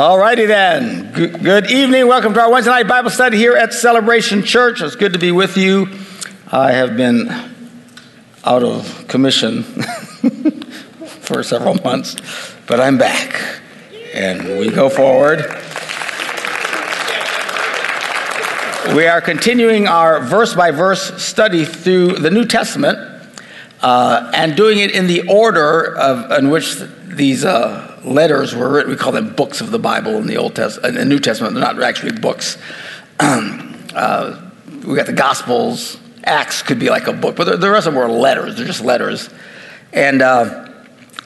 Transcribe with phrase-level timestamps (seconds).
[0.00, 1.12] All righty then.
[1.12, 2.06] Good, good evening.
[2.06, 4.80] Welcome to our Wednesday night Bible study here at Celebration Church.
[4.80, 5.88] It's good to be with you.
[6.50, 7.28] I have been
[8.42, 9.62] out of commission
[11.20, 12.16] for several months,
[12.66, 13.60] but I'm back.
[14.14, 15.40] And we go forward.
[18.96, 22.96] We are continuing our verse by verse study through the New Testament
[23.82, 28.90] uh, and doing it in the order of, in which these uh, letters were written.
[28.90, 31.54] We call them books of the Bible in the Old Testament, in the New Testament.
[31.54, 32.58] They're not actually books.
[33.20, 34.50] uh,
[34.86, 35.98] we got the Gospels.
[36.24, 38.56] Acts could be like a book, but the rest of them were letters.
[38.56, 39.30] They're just letters,
[39.92, 40.68] and uh,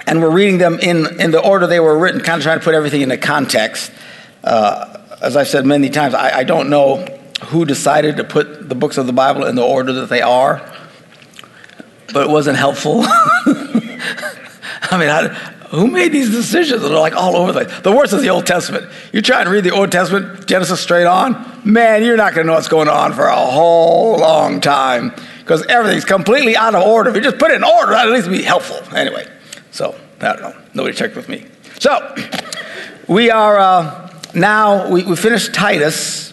[0.06, 2.64] and we're reading them in in the order they were written, kind of trying to
[2.64, 3.90] put everything into context.
[4.44, 7.04] Uh, as I've said many times, I, I don't know
[7.46, 10.62] who decided to put the books of the Bible in the order that they are,
[12.12, 13.00] but it wasn't helpful.
[13.06, 17.80] I mean, I, who made these decisions that are like all over the place?
[17.80, 18.90] The worst is the Old Testament.
[19.12, 22.48] You try and read the Old Testament, Genesis straight on, man, you're not going to
[22.48, 27.10] know what's going on for a whole long time because everything's completely out of order.
[27.10, 28.76] If you just put it in order, that'd at least be helpful.
[28.96, 29.26] Anyway,
[29.70, 30.56] so I don't know.
[30.74, 31.46] Nobody checked with me.
[31.78, 32.14] So
[33.08, 36.32] we are uh, now, we, we finished Titus,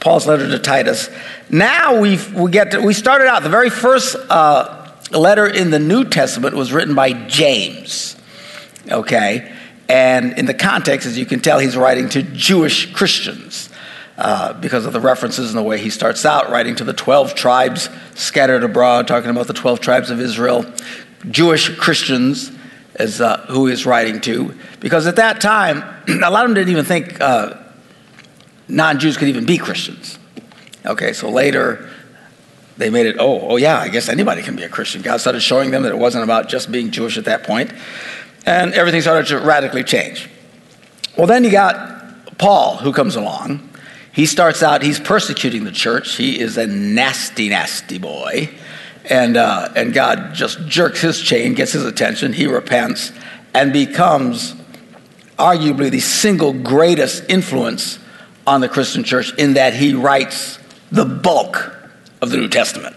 [0.00, 1.10] Paul's letter to Titus.
[1.48, 5.78] Now we we get to, we started out, the very first uh, letter in the
[5.78, 8.15] New Testament was written by James
[8.90, 9.52] okay?
[9.88, 13.68] And in the context, as you can tell, he's writing to Jewish Christians
[14.18, 17.34] uh, because of the references and the way he starts out, writing to the 12
[17.34, 20.64] tribes scattered abroad, talking about the 12 tribes of Israel.
[21.30, 22.50] Jewish Christians
[22.98, 26.70] is uh, who he's writing to, because at that time, a lot of them didn't
[26.70, 27.54] even think uh,
[28.68, 30.18] non Jews could even be Christians.
[30.84, 31.90] Okay, so later,
[32.76, 35.02] they made it, oh, oh yeah, I guess anybody can be a Christian.
[35.02, 37.72] God started showing them that it wasn't about just being Jewish at that point
[38.46, 40.30] and everything started to radically change.
[41.18, 43.68] Well, then you got Paul who comes along.
[44.12, 46.16] He starts out, he's persecuting the church.
[46.16, 48.48] He is a nasty, nasty boy.
[49.04, 52.32] And, uh, and God just jerks his chain, gets his attention.
[52.32, 53.12] He repents
[53.52, 54.54] and becomes
[55.38, 57.98] arguably the single greatest influence
[58.46, 60.58] on the Christian church in that he writes
[60.90, 61.74] the bulk
[62.22, 62.96] of the New Testament.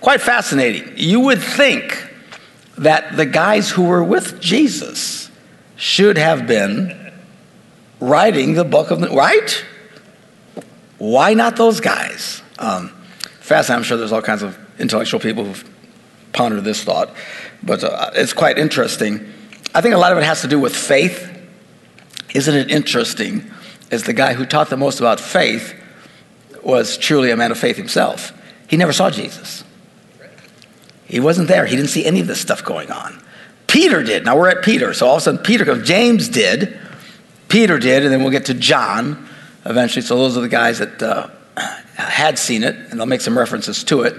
[0.00, 0.94] Quite fascinating.
[0.96, 2.09] You would think
[2.80, 5.30] that the guys who were with Jesus
[5.76, 7.12] should have been
[8.00, 9.64] writing the book of the, right?
[10.96, 12.42] Why not those guys?
[12.58, 12.88] Um,
[13.40, 15.70] fast, I'm sure there's all kinds of intellectual people who've
[16.32, 17.10] pondered this thought,
[17.62, 19.30] but uh, it's quite interesting.
[19.74, 21.26] I think a lot of it has to do with faith.
[22.34, 23.50] Isn't it interesting?
[23.90, 25.74] As the guy who taught the most about faith
[26.62, 28.32] was truly a man of faith himself.
[28.68, 29.64] He never saw Jesus.
[31.10, 31.66] He wasn't there.
[31.66, 33.20] He didn't see any of this stuff going on.
[33.66, 34.24] Peter did.
[34.24, 34.94] Now we're at Peter.
[34.94, 35.86] So all of a sudden, Peter comes.
[35.86, 36.78] James did.
[37.48, 38.04] Peter did.
[38.04, 39.28] And then we'll get to John
[39.64, 40.02] eventually.
[40.02, 41.28] So those are the guys that uh,
[41.96, 42.76] had seen it.
[42.76, 44.14] And they'll make some references to it.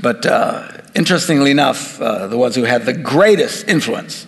[0.00, 4.26] But uh, interestingly enough, uh, the ones who had the greatest influence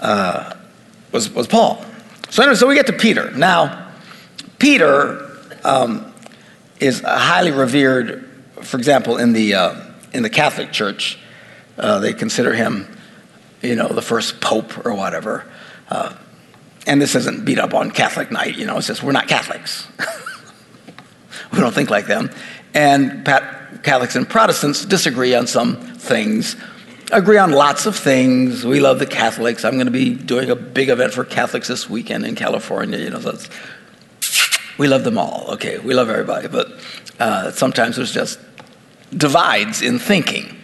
[0.00, 0.54] uh,
[1.10, 1.84] was, was Paul.
[2.28, 3.30] So, anyway, so we get to Peter.
[3.30, 3.92] Now,
[4.58, 5.30] Peter
[5.64, 6.12] um,
[6.80, 8.28] is highly revered,
[8.60, 11.18] for example, in the uh, in the Catholic Church,
[11.78, 12.86] uh, they consider him,
[13.62, 15.44] you know, the first pope or whatever.
[15.88, 16.14] Uh,
[16.86, 19.86] and this isn't beat up on Catholic night, you know, it's just we're not Catholics.
[21.52, 22.30] we don't think like them.
[22.74, 23.24] And
[23.82, 26.56] Catholics and Protestants disagree on some things,
[27.12, 28.64] agree on lots of things.
[28.64, 29.64] We love the Catholics.
[29.64, 33.10] I'm going to be doing a big event for Catholics this weekend in California, you
[33.10, 33.36] know, so
[34.78, 35.46] we love them all.
[35.54, 36.72] Okay, we love everybody, but
[37.18, 38.38] uh, sometimes there's just
[39.16, 40.56] divides in thinking.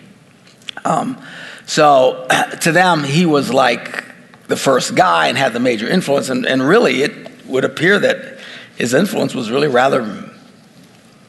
[0.84, 1.22] Um,
[1.66, 2.26] so
[2.60, 4.04] to them, he was like
[4.48, 6.28] the first guy and had the major influence.
[6.28, 8.38] And, and really, it would appear that
[8.76, 10.30] his influence was really rather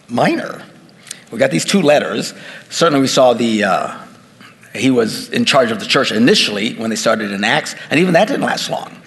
[0.09, 0.63] minor.
[1.31, 2.33] We got these two letters.
[2.69, 3.63] Certainly, we saw the.
[3.63, 4.01] Uh,
[4.73, 8.13] he was in charge of the church initially when they started in Acts, and even
[8.13, 9.01] that didn't last long.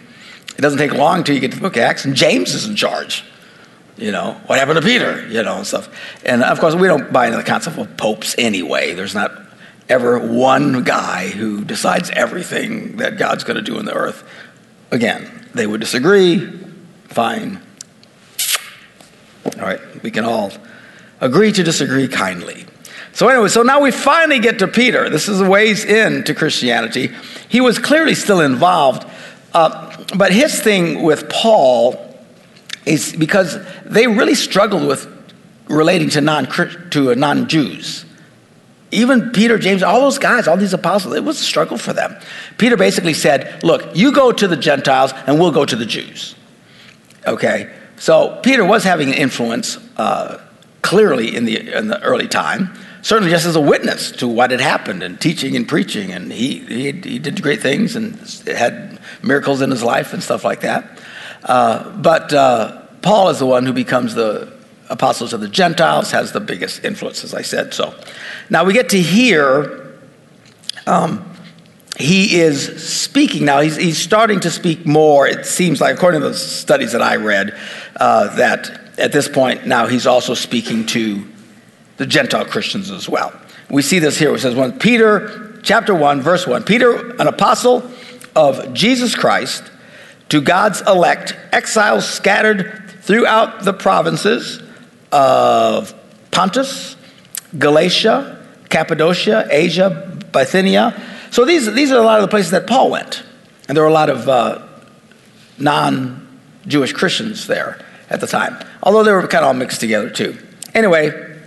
[0.57, 2.67] It doesn't take long until you get to the book of Acts, and James is
[2.67, 3.25] in charge.
[3.99, 5.27] You know, what happened to Peter?
[5.29, 5.89] You know, and stuff.
[6.25, 8.95] And of course, we don't buy into the concept of popes anyway.
[8.95, 9.33] There's not
[9.89, 14.23] ever one guy who decides everything that God's going to do in the earth.
[14.93, 16.47] Again, they would disagree.
[17.09, 17.61] Fine.
[19.57, 20.53] All right, we can all
[21.21, 22.67] agree to disagree kindly.
[23.13, 25.11] So, anyway, so now we finally get to Peter.
[25.11, 27.11] This is a ways into Christianity.
[27.49, 29.11] He was clearly still involved,
[29.53, 32.08] uh, but his thing with Paul
[32.89, 35.07] is because they really struggled with
[35.69, 36.47] relating to non
[36.91, 38.05] to non Jews.
[38.91, 42.17] Even Peter, James, all those guys, all these apostles, it was a struggle for them.
[42.57, 46.35] Peter basically said, Look, you go to the Gentiles and we'll go to the Jews.
[47.27, 50.41] Okay, so Peter was having an influence uh,
[50.81, 54.61] clearly in the, in the early time, certainly just as a witness to what had
[54.61, 56.11] happened and teaching and preaching.
[56.13, 60.45] And he, he, he did great things and had miracles in his life and stuff
[60.45, 60.99] like that.
[61.45, 64.53] Uh, but uh, Paul is the one who becomes the
[64.91, 67.75] apostles of the Gentiles, has the biggest influence, as I said.
[67.75, 67.95] So
[68.51, 69.97] now we get to hear
[70.87, 71.25] um,
[71.99, 73.61] he is speaking now.
[73.61, 75.27] He's, he's starting to speak more.
[75.27, 77.59] It seems like, according to the studies that I read,
[77.97, 81.27] uh, that at this point now he's also speaking to
[81.97, 83.33] the Gentile Christians as well.
[83.69, 84.33] We see this here.
[84.35, 87.91] It says, when Peter, chapter 1, verse 1, Peter, an apostle
[88.37, 89.65] of Jesus Christ,
[90.29, 94.63] to God's elect, exiles scattered throughout the provinces
[95.11, 95.95] of
[96.31, 96.97] Pontus,
[97.57, 101.01] Galatia, Cappadocia, Asia, Bithynia.
[101.31, 103.23] So these, these are a lot of the places that Paul went.
[103.67, 104.67] And there were a lot of uh,
[105.59, 107.79] non Jewish Christians there
[108.11, 110.37] at the time, although they were kind of all mixed together too.
[110.75, 111.39] Anyway,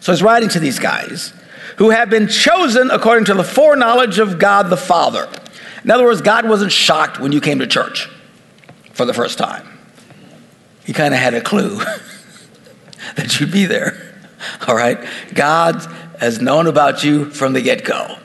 [0.00, 1.32] so he's writing to these guys
[1.76, 5.28] who have been chosen according to the foreknowledge of God the Father.
[5.84, 8.10] In other words, God wasn't shocked when you came to church
[8.98, 9.64] for the first time.
[10.84, 11.76] He kind of had a clue
[13.14, 14.18] that you'd be there.
[14.66, 14.98] All right?
[15.34, 15.76] God
[16.18, 18.18] has known about you from the get go.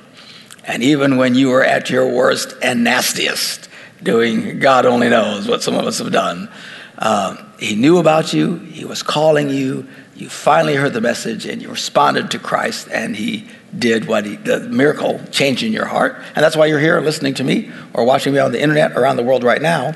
[0.66, 3.70] And even when you were at your worst and nastiest,
[4.02, 6.50] doing God only knows what some of us have done,
[6.98, 11.62] uh, He knew about you, He was calling you, you finally heard the message, and
[11.62, 13.48] you responded to Christ, and He
[13.78, 16.16] did what He, the miracle, changing your heart.
[16.36, 19.18] And that's why you're here listening to me or watching me on the internet around
[19.18, 19.94] the world right now.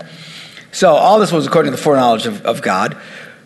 [0.71, 2.97] So, all this was according to the foreknowledge of, of God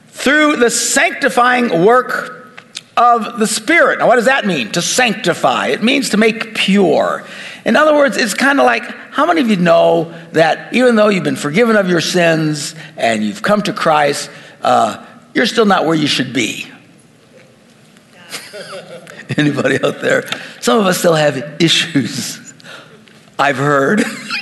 [0.07, 2.41] through the sanctifying work
[2.97, 3.99] of the Spirit.
[3.99, 4.71] Now, what does that mean?
[4.73, 5.67] To sanctify.
[5.67, 7.25] It means to make pure.
[7.65, 11.09] In other words, it's kind of like how many of you know that even though
[11.09, 14.29] you've been forgiven of your sins and you've come to Christ,
[14.61, 16.69] uh, you're still not where you should be?
[19.37, 20.29] Anybody out there?
[20.59, 22.53] Some of us still have issues.
[23.39, 24.03] I've heard.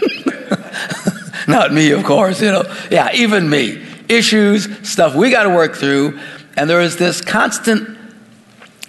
[1.60, 2.64] not me, of course, you know.
[2.92, 3.84] Yeah, even me.
[4.08, 6.20] Issues, stuff we got to work through.
[6.56, 7.98] And there is this constant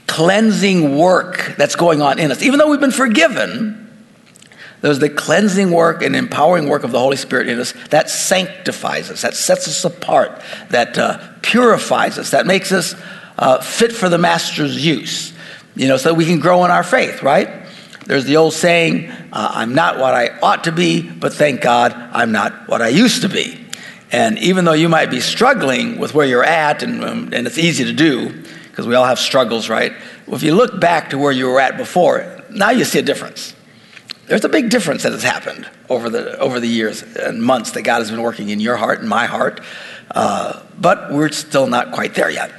[0.07, 2.43] cleansing work that's going on in us.
[2.43, 3.89] Even though we've been forgiven,
[4.83, 9.11] there's the cleansing work and empowering work of the Holy Spirit in us that sanctifies
[9.11, 12.95] us, that sets us apart, that uh, purifies us, that makes us
[13.39, 15.33] uh, fit for the Master's use,
[15.77, 17.49] you know, so we can grow in our faith, right?
[18.11, 21.93] There's the old saying, uh, I'm not what I ought to be, but thank God
[21.93, 23.65] I'm not what I used to be.
[24.11, 27.57] And even though you might be struggling with where you're at, and, um, and it's
[27.57, 29.93] easy to do, because we all have struggles, right?
[30.27, 33.03] Well, if you look back to where you were at before, now you see a
[33.03, 33.55] difference.
[34.27, 37.83] There's a big difference that has happened over the, over the years and months that
[37.83, 39.61] God has been working in your heart and my heart.
[40.11, 42.51] Uh, but we're still not quite there yet.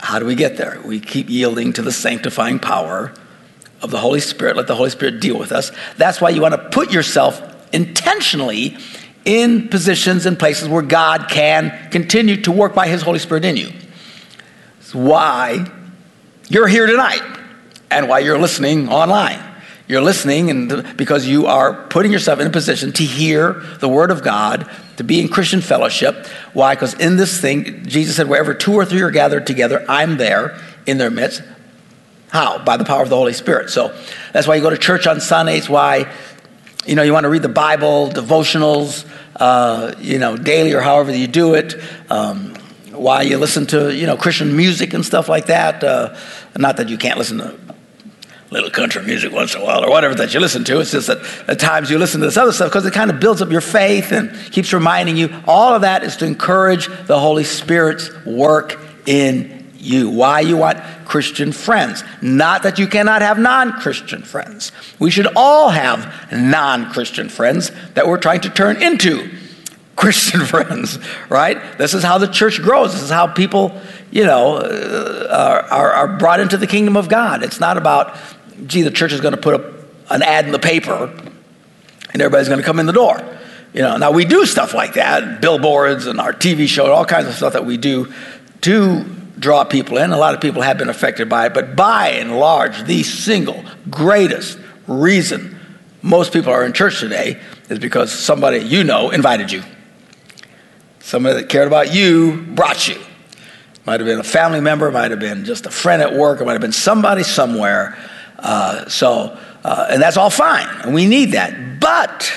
[0.00, 0.82] How do we get there?
[0.84, 3.14] We keep yielding to the sanctifying power
[3.82, 4.56] of the Holy Spirit.
[4.56, 5.70] Let the Holy Spirit deal with us.
[5.96, 7.42] That's why you want to put yourself
[7.72, 8.76] intentionally
[9.24, 13.56] in positions and places where God can continue to work by His Holy Spirit in
[13.56, 13.70] you
[14.80, 15.66] It's why
[16.48, 17.22] you're here tonight
[17.90, 19.42] and why you're listening online.
[19.88, 24.10] You're listening and because you are putting yourself in a position to hear the word
[24.10, 26.26] of God, to be in Christian fellowship.
[26.54, 26.74] Why?
[26.74, 30.58] Because in this thing, Jesus said, wherever two or three are gathered together, I'm there
[30.86, 31.42] in their midst.
[32.36, 32.58] How?
[32.58, 33.70] By the power of the Holy Spirit.
[33.70, 33.98] So
[34.32, 35.70] that's why you go to church on Sundays.
[35.70, 36.12] Why?
[36.84, 41.16] You know, you want to read the Bible, devotionals, uh, you know, daily or however
[41.16, 41.74] you do it.
[42.10, 42.54] Um,
[42.92, 45.82] why you listen to you know Christian music and stuff like that.
[45.82, 46.14] Uh,
[46.58, 47.58] not that you can't listen to
[48.50, 50.80] little country music once in a while or whatever that you listen to.
[50.80, 53.18] It's just that at times you listen to this other stuff because it kind of
[53.18, 55.34] builds up your faith and keeps reminding you.
[55.46, 59.55] All of that is to encourage the Holy Spirit's work in
[59.86, 60.10] you.
[60.10, 62.04] Why you want Christian friends.
[62.20, 64.72] Not that you cannot have non Christian friends.
[64.98, 69.30] We should all have non Christian friends that we're trying to turn into
[69.96, 70.98] Christian friends,
[71.30, 71.78] right?
[71.78, 72.92] This is how the church grows.
[72.92, 77.42] This is how people, you know, uh, are, are brought into the kingdom of God.
[77.42, 78.14] It's not about,
[78.66, 79.72] gee, the church is going to put up
[80.10, 81.10] an ad in the paper
[82.16, 83.22] and everybody's going to come in the door.
[83.74, 87.04] You know, now we do stuff like that, billboards and our TV show, and all
[87.04, 88.10] kinds of stuff that we do
[88.62, 89.04] to
[89.38, 90.12] draw people in.
[90.12, 93.64] A lot of people have been affected by it, but by and large, the single
[93.90, 95.58] greatest reason
[96.02, 99.62] most people are in church today is because somebody you know invited you.
[101.00, 102.98] Somebody that cared about you brought you.
[103.86, 106.44] Might have been a family member, might have been just a friend at work, it
[106.44, 107.96] might have been somebody somewhere.
[108.38, 111.80] Uh, so, uh, and that's all fine, and we need that.
[111.80, 112.32] But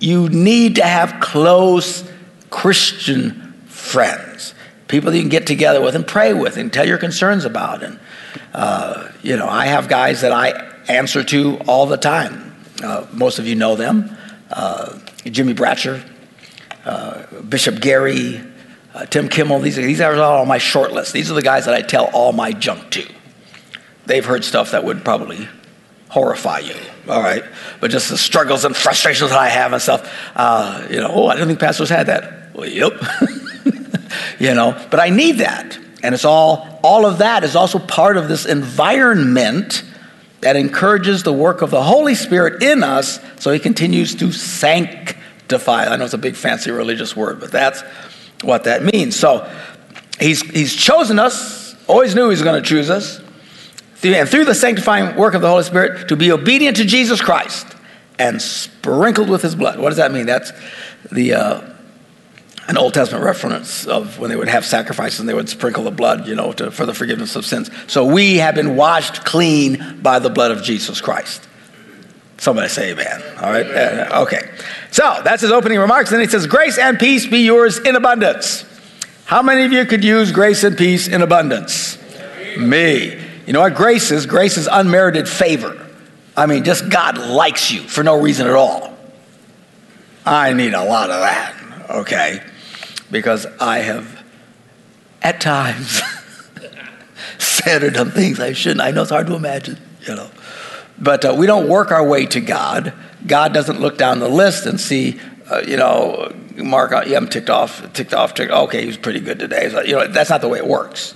[0.00, 2.08] you need to have close
[2.50, 4.54] Christian friends,
[4.88, 7.82] people that you can get together with and pray with and tell your concerns about.
[7.82, 7.98] And,
[8.52, 10.50] uh, you know, I have guys that I
[10.88, 12.54] answer to all the time.
[12.82, 14.16] Uh, most of you know them
[14.50, 16.02] uh, Jimmy Bratcher,
[16.84, 18.40] uh, Bishop Gary,
[18.94, 19.60] uh, Tim Kimmel.
[19.60, 21.12] These are, these are all on my short list.
[21.12, 23.06] These are the guys that I tell all my junk to.
[24.06, 25.48] They've heard stuff that would probably
[26.08, 26.76] horrify you,
[27.08, 27.42] all right?
[27.80, 31.26] But just the struggles and frustrations that I have and stuff, uh, you know, oh,
[31.26, 32.54] I didn't think pastors had that.
[32.54, 32.92] Well, yep.
[34.38, 35.78] you know, but I need that.
[36.02, 39.82] And it's all, all of that is also part of this environment
[40.40, 45.86] that encourages the work of the Holy Spirit in us so he continues to sanctify.
[45.86, 47.82] I know it's a big fancy religious word, but that's
[48.42, 49.16] what that means.
[49.16, 49.50] So
[50.20, 53.20] he's, he's chosen us, always knew he was going to choose us,
[54.04, 57.66] and through the sanctifying work of the Holy Spirit to be obedient to Jesus Christ
[58.18, 59.78] and sprinkled with his blood.
[59.78, 60.26] What does that mean?
[60.26, 60.52] That's
[61.10, 61.75] the uh,
[62.68, 65.90] an Old Testament reference of when they would have sacrifices and they would sprinkle the
[65.90, 67.70] blood, you know, to, for the forgiveness of sins.
[67.86, 71.46] So we have been washed clean by the blood of Jesus Christ.
[72.38, 73.22] Somebody say amen.
[73.40, 73.66] All right.
[73.66, 74.50] Uh, okay.
[74.90, 76.10] So that's his opening remarks.
[76.10, 78.64] Then he says, Grace and peace be yours in abundance.
[79.24, 81.98] How many of you could use grace and peace in abundance?
[82.58, 83.20] Me.
[83.46, 84.26] You know what grace is?
[84.26, 85.86] Grace is unmerited favor.
[86.36, 88.94] I mean, just God likes you for no reason at all.
[90.24, 92.42] I need a lot of that, okay?
[93.10, 94.24] Because I have,
[95.22, 96.02] at times,
[97.38, 98.80] said or done things I shouldn't.
[98.80, 100.30] I know it's hard to imagine, you know.
[100.98, 102.92] But uh, we don't work our way to God.
[103.26, 105.20] God doesn't look down the list and see,
[105.50, 108.50] uh, you know, Mark, uh, yeah, I'm ticked off, ticked off, ticked.
[108.50, 109.68] Okay, he was pretty good today.
[109.68, 111.14] So, you know, that's not the way it works.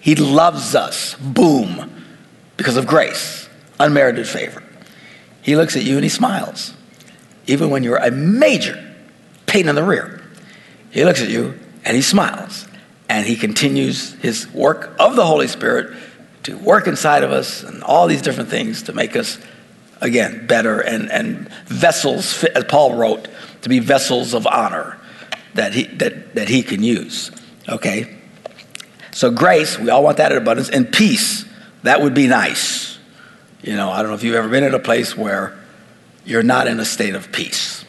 [0.00, 2.04] He loves us, boom,
[2.56, 3.48] because of grace,
[3.78, 4.62] unmerited favor.
[5.42, 6.74] He looks at you and he smiles,
[7.46, 8.94] even when you're a major
[9.46, 10.19] pain in the rear.
[10.90, 12.66] He looks at you and he smiles,
[13.08, 15.96] and he continues his work of the Holy Spirit
[16.42, 19.38] to work inside of us and all these different things to make us,
[20.00, 23.28] again, better and, and vessels, as Paul wrote,
[23.62, 24.98] to be vessels of honor
[25.54, 27.30] that he, that, that he can use.
[27.68, 28.16] Okay?
[29.12, 31.44] So, grace, we all want that in abundance, and peace,
[31.82, 32.98] that would be nice.
[33.62, 35.58] You know, I don't know if you've ever been in a place where
[36.24, 37.84] you're not in a state of peace.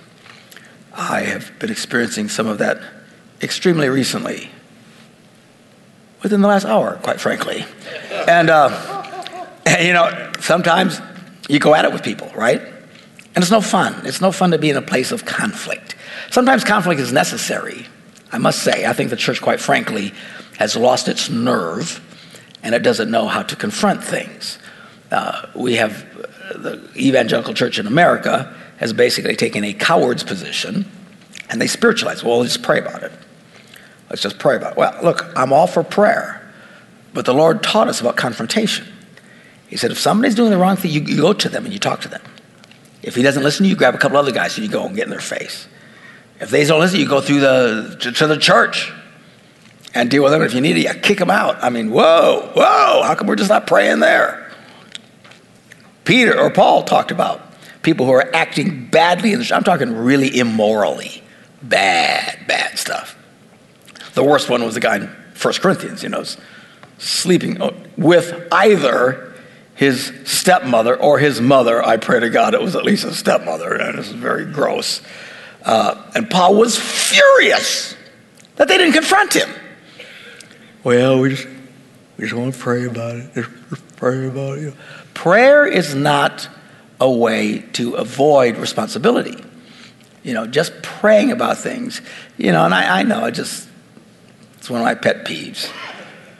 [0.93, 2.81] I have been experiencing some of that
[3.41, 4.49] extremely recently,
[6.21, 7.65] within the last hour, quite frankly.
[8.27, 8.69] And, uh,
[9.65, 11.01] and, you know, sometimes
[11.49, 12.61] you go at it with people, right?
[12.61, 14.05] And it's no fun.
[14.05, 15.95] It's no fun to be in a place of conflict.
[16.29, 17.85] Sometimes conflict is necessary.
[18.31, 20.13] I must say, I think the church, quite frankly,
[20.57, 22.01] has lost its nerve
[22.63, 24.59] and it doesn't know how to confront things.
[25.09, 30.91] Uh, we have uh, the evangelical church in America has basically taken a coward's position
[31.49, 32.23] and they spiritualize.
[32.23, 33.11] Well, let's pray about it.
[34.09, 34.77] Let's just pray about it.
[34.77, 36.51] Well, look, I'm all for prayer,
[37.13, 38.87] but the Lord taught us about confrontation.
[39.67, 41.79] He said, if somebody's doing the wrong thing, you, you go to them and you
[41.79, 42.23] talk to them.
[43.03, 44.95] If he doesn't listen to you, grab a couple other guys and you go and
[44.95, 45.67] get in their face.
[46.39, 48.91] If they don't listen, you go through the to, to the church
[49.93, 50.41] and deal with them.
[50.41, 51.63] If you need it, you kick them out.
[51.63, 54.51] I mean, whoa, whoa, how come we're just not praying there?
[56.03, 57.50] Peter or Paul talked about
[57.81, 59.33] people who are acting badly.
[59.33, 61.23] In the, I'm talking really immorally,
[61.61, 63.17] bad, bad stuff.
[64.13, 65.07] The worst one was the guy in
[65.41, 66.23] 1 Corinthians, you know,
[66.97, 67.59] sleeping
[67.97, 69.33] with either
[69.75, 71.83] his stepmother or his mother.
[71.83, 75.01] I pray to God it was at least a stepmother, and this is very gross.
[75.63, 77.95] Uh, and Paul was furious
[78.57, 79.49] that they didn't confront him.
[80.83, 81.47] Well, we just,
[82.17, 83.33] we just want to pray about it.
[83.33, 84.73] Just pray about it.
[85.13, 86.49] Prayer is not
[87.01, 89.43] a way to avoid responsibility.
[90.23, 91.99] You know, just praying about things.
[92.37, 93.67] You know, and I, I know, I just,
[94.59, 95.69] it's one of my pet peeves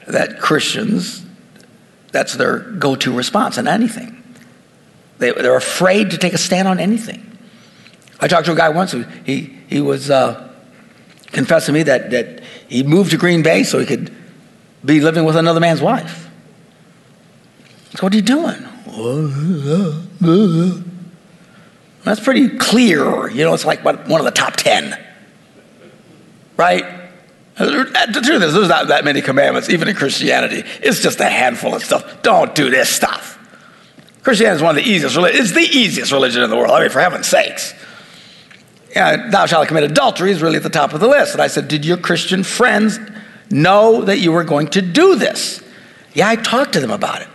[0.08, 1.26] that Christians,
[2.12, 4.24] that's their go to response on anything.
[5.18, 7.28] They, they're afraid to take a stand on anything.
[8.20, 10.54] I talked to a guy once who he, he was uh,
[11.28, 14.16] confessing to me that, that he moved to Green Bay so he could
[14.86, 16.30] be living with another man's wife.
[17.96, 18.68] So what are you doing?
[22.04, 23.30] That's pretty clear.
[23.30, 24.98] You know, it's like one of the top 10.
[26.58, 26.84] Right?
[27.58, 30.64] Uh, the truth is, there's not that many commandments, even in Christianity.
[30.82, 32.22] It's just a handful of stuff.
[32.22, 33.38] Don't do this stuff.
[34.24, 35.52] Christianity is one of the easiest religions.
[35.52, 36.72] It's the easiest religion in the world.
[36.72, 37.74] I mean, for heaven's sakes.
[38.96, 41.34] Yeah, thou shalt commit adultery is really at the top of the list.
[41.34, 43.00] And I said, Did your Christian friends
[43.52, 45.62] know that you were going to do this.
[46.14, 47.28] Yeah, I talked to them about it.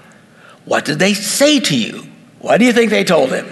[0.67, 2.07] What did they say to you?
[2.41, 3.47] What do you think they told him?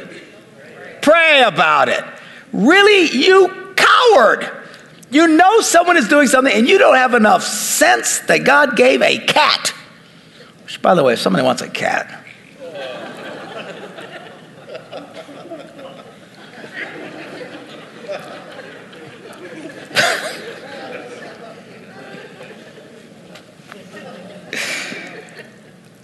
[1.01, 2.05] Pray about it.
[2.53, 4.51] Really, you coward.
[5.11, 9.01] You know someone is doing something and you don't have enough sense that God gave
[9.01, 9.73] a cat.
[10.65, 12.24] Which, by the way, if somebody wants a cat,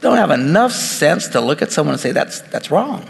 [0.00, 3.08] don't have enough sense to look at someone and say, that's, that's wrong.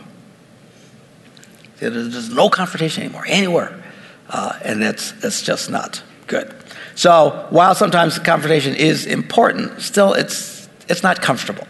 [1.78, 3.82] There's no confrontation anymore, anywhere.
[4.28, 6.54] Uh, and that's, that's just not good.
[6.94, 11.66] So while sometimes confrontation is important, still it's, it's not comfortable.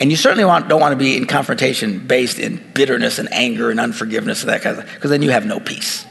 [0.00, 3.70] And you certainly want, don't want to be in confrontation based in bitterness and anger
[3.70, 6.06] and unforgiveness and that kind of thing, because then you have no peace.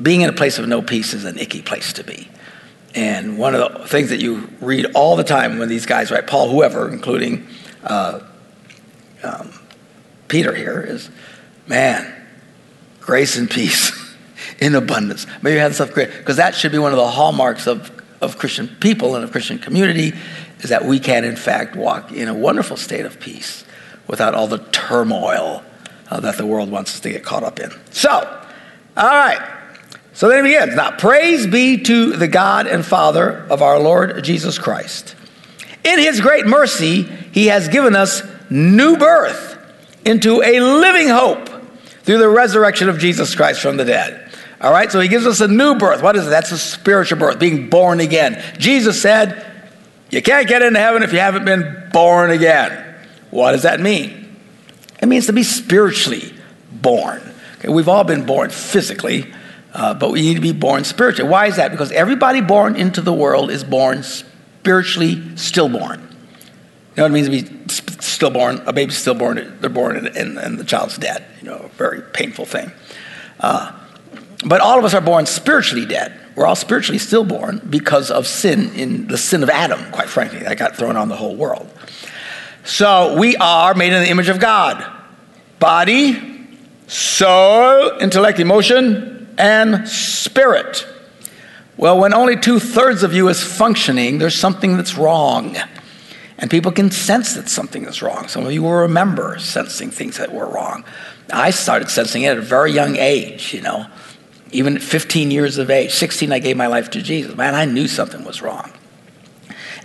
[0.00, 2.28] Being in a place of no peace is an icky place to be.
[2.96, 6.26] And one of the things that you read all the time when these guys write,
[6.26, 7.46] Paul, whoever, including
[7.84, 8.20] uh,
[9.22, 9.52] um,
[10.28, 11.10] Peter here, is
[11.66, 12.26] man,
[13.00, 13.92] grace and peace
[14.60, 15.26] in abundance.
[15.42, 18.38] Maybe you have stuff great, because that should be one of the hallmarks of, of
[18.38, 20.14] Christian people and of Christian community,
[20.60, 23.66] is that we can, in fact, walk in a wonderful state of peace
[24.06, 25.62] without all the turmoil
[26.10, 27.70] uh, that the world wants us to get caught up in.
[27.90, 28.10] So,
[28.96, 29.55] all right.
[30.16, 30.74] So then it begins.
[30.74, 35.14] Now, praise be to the God and Father of our Lord Jesus Christ.
[35.84, 39.58] In his great mercy, he has given us new birth
[40.06, 41.50] into a living hope
[42.04, 44.32] through the resurrection of Jesus Christ from the dead.
[44.62, 46.02] All right, so he gives us a new birth.
[46.02, 46.30] What is it?
[46.30, 48.42] That's a spiritual birth, being born again.
[48.56, 49.44] Jesus said,
[50.08, 52.94] You can't get into heaven if you haven't been born again.
[53.30, 54.34] What does that mean?
[55.02, 56.32] It means to be spiritually
[56.72, 57.20] born.
[57.58, 59.30] Okay, we've all been born physically,
[59.76, 61.30] uh, but we need to be born spiritually.
[61.30, 61.70] Why is that?
[61.70, 66.00] Because everybody born into the world is born spiritually stillborn.
[66.00, 66.06] You
[66.96, 68.62] know what it means to be stillborn?
[68.64, 71.26] A baby's stillborn, they're born and, and, and the child's dead.
[71.42, 72.72] You know, a very painful thing.
[73.38, 73.78] Uh,
[74.46, 76.18] but all of us are born spiritually dead.
[76.36, 80.38] We're all spiritually stillborn because of sin, in the sin of Adam, quite frankly.
[80.38, 81.70] That got thrown on the whole world.
[82.64, 84.84] So we are made in the image of God
[85.58, 86.48] body,
[86.86, 90.86] soul, intellect, emotion, and spirit.
[91.76, 95.56] Well, when only two thirds of you is functioning, there's something that's wrong.
[96.38, 98.28] And people can sense that something is wrong.
[98.28, 100.84] Some of you will remember sensing things that were wrong.
[101.32, 103.86] I started sensing it at a very young age, you know.
[104.52, 107.34] Even at 15 years of age, 16, I gave my life to Jesus.
[107.36, 108.70] Man, I knew something was wrong.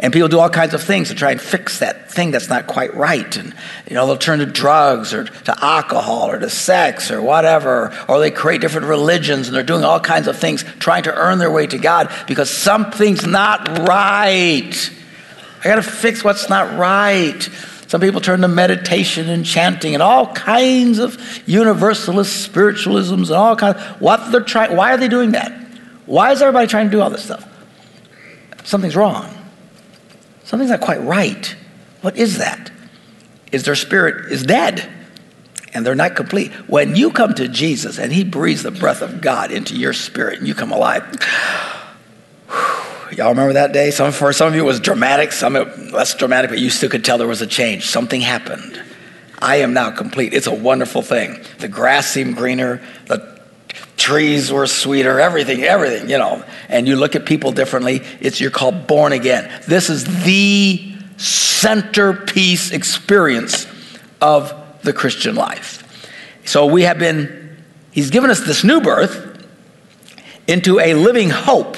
[0.01, 2.65] And people do all kinds of things to try and fix that thing that's not
[2.65, 3.37] quite right.
[3.37, 3.53] And,
[3.87, 7.95] you know, they'll turn to drugs or to alcohol or to sex or whatever.
[8.09, 11.37] Or they create different religions and they're doing all kinds of things trying to earn
[11.37, 14.91] their way to God because something's not right.
[15.59, 17.47] I got to fix what's not right.
[17.85, 23.55] Some people turn to meditation and chanting and all kinds of universalist spiritualisms and all
[23.55, 23.79] kinds.
[23.99, 24.75] What they're trying.
[24.75, 25.51] Why are they doing that?
[26.07, 27.47] Why is everybody trying to do all this stuff?
[28.63, 29.37] Something's wrong.
[30.51, 31.55] Something's not quite right.
[32.01, 32.69] What is that?
[33.53, 34.85] Is their spirit is dead
[35.73, 36.51] and they're not complete.
[36.67, 40.39] When you come to Jesus and he breathes the breath of God into your spirit
[40.39, 41.03] and you come alive.
[43.13, 43.91] Y'all remember that day?
[43.91, 47.05] Some, for some of you it was dramatic, some less dramatic, but you still could
[47.05, 47.85] tell there was a change.
[47.85, 48.83] Something happened.
[49.39, 50.33] I am now complete.
[50.33, 51.39] It's a wonderful thing.
[51.59, 53.39] The grass seemed greener, the
[53.97, 56.43] trees were sweeter, everything, everything, you know.
[56.69, 58.01] And you look at people differently.
[58.19, 59.51] It's you're called born again.
[59.67, 63.67] This is the centerpiece experience
[64.19, 65.77] of the Christian life.
[66.45, 67.57] So we have been,
[67.91, 69.45] he's given us this new birth
[70.47, 71.77] into a living hope.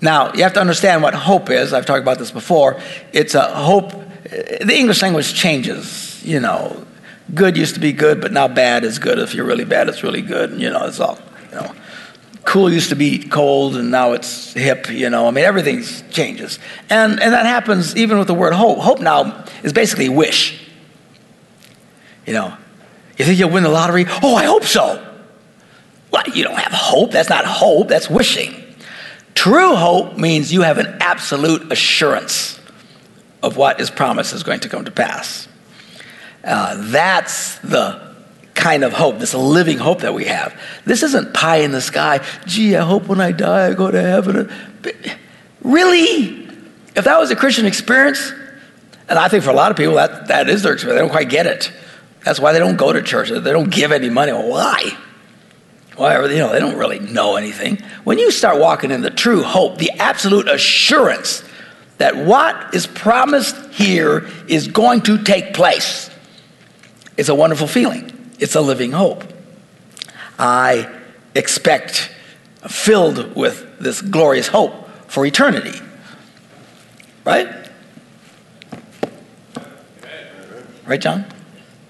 [0.00, 1.72] Now, you have to understand what hope is.
[1.72, 2.80] I've talked about this before.
[3.12, 6.86] It's a hope, the English language changes, you know.
[7.34, 9.18] Good used to be good, but now bad is good.
[9.18, 10.50] If you're really bad, it's really good.
[10.50, 11.18] And, You know, it's all
[11.50, 11.74] you know,
[12.44, 15.26] cool used to be cold and now it's hip, you know.
[15.26, 16.58] I mean, everything changes.
[16.88, 18.78] And, and that happens even with the word hope.
[18.78, 20.68] Hope now is basically wish.
[22.26, 22.56] You know,
[23.18, 24.06] you think you'll win the lottery?
[24.22, 25.06] Oh, I hope so.
[26.10, 27.12] Well, you don't have hope.
[27.12, 28.54] That's not hope, that's wishing.
[29.34, 32.58] True hope means you have an absolute assurance
[33.42, 35.48] of what is promised is going to come to pass.
[36.42, 38.14] Uh, that's the
[38.54, 40.58] kind of hope, this living hope that we have.
[40.84, 42.24] This isn't pie in the sky.
[42.46, 44.50] Gee, I hope when I die I go to heaven.
[45.62, 46.48] Really?
[46.94, 48.32] If that was a Christian experience,
[49.08, 51.10] and I think for a lot of people that, that is their experience, they don't
[51.10, 51.72] quite get it.
[52.24, 53.30] That's why they don't go to church.
[53.30, 54.32] They don't give any money.
[54.32, 54.96] Why?
[55.96, 56.20] Why?
[56.26, 57.78] You know, they don't really know anything.
[58.04, 61.44] When you start walking in the true hope, the absolute assurance
[61.98, 66.09] that what is promised here is going to take place,
[67.16, 68.12] it's a wonderful feeling.
[68.38, 69.24] It's a living hope.
[70.38, 70.90] I
[71.34, 72.10] expect,
[72.66, 75.78] filled with this glorious hope for eternity.
[77.24, 77.48] Right?
[80.86, 81.26] Right, John?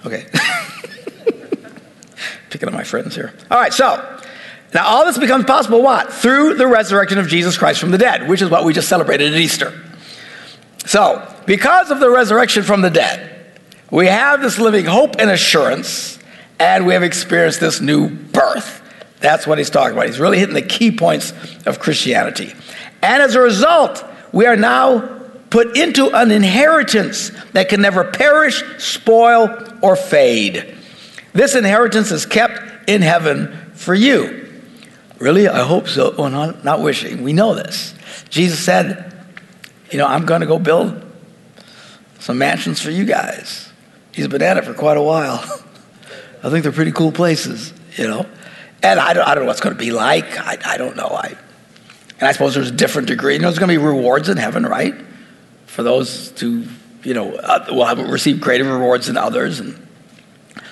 [0.04, 0.26] Okay.
[2.50, 3.32] Picking up my friends here.
[3.50, 4.20] All right, so
[4.74, 6.12] now all this becomes possible what?
[6.12, 9.32] Through the resurrection of Jesus Christ from the dead, which is what we just celebrated
[9.32, 9.72] at Easter.
[10.86, 13.29] So, because of the resurrection from the dead,
[13.90, 16.18] we have this living hope and assurance,
[16.58, 18.80] and we have experienced this new birth.
[19.20, 20.06] That's what he's talking about.
[20.06, 21.32] He's really hitting the key points
[21.66, 22.54] of Christianity.
[23.02, 28.62] And as a result, we are now put into an inheritance that can never perish,
[28.78, 29.48] spoil,
[29.82, 30.76] or fade.
[31.32, 34.48] This inheritance is kept in heaven for you.
[35.18, 35.48] Really?
[35.48, 36.12] I hope so.
[36.12, 37.22] Oh, well, not, not wishing.
[37.22, 37.94] We know this.
[38.30, 39.12] Jesus said,
[39.90, 41.04] You know, I'm going to go build
[42.20, 43.69] some mansions for you guys.
[44.20, 45.38] He's been at it for quite a while.
[46.42, 48.26] I think they're pretty cool places, you know.
[48.82, 50.38] And I don't, I don't know what's going to be like.
[50.38, 51.06] I, I don't know.
[51.06, 51.38] I,
[52.18, 53.32] and I suppose there's a different degree.
[53.32, 54.94] You know, there's going to be rewards in heaven, right?
[55.64, 56.66] For those who,
[57.02, 59.58] you know, uh, will have received greater rewards than others.
[59.58, 59.86] And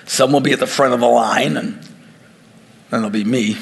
[0.05, 3.57] some will be at the front of the line, and then there'll be me.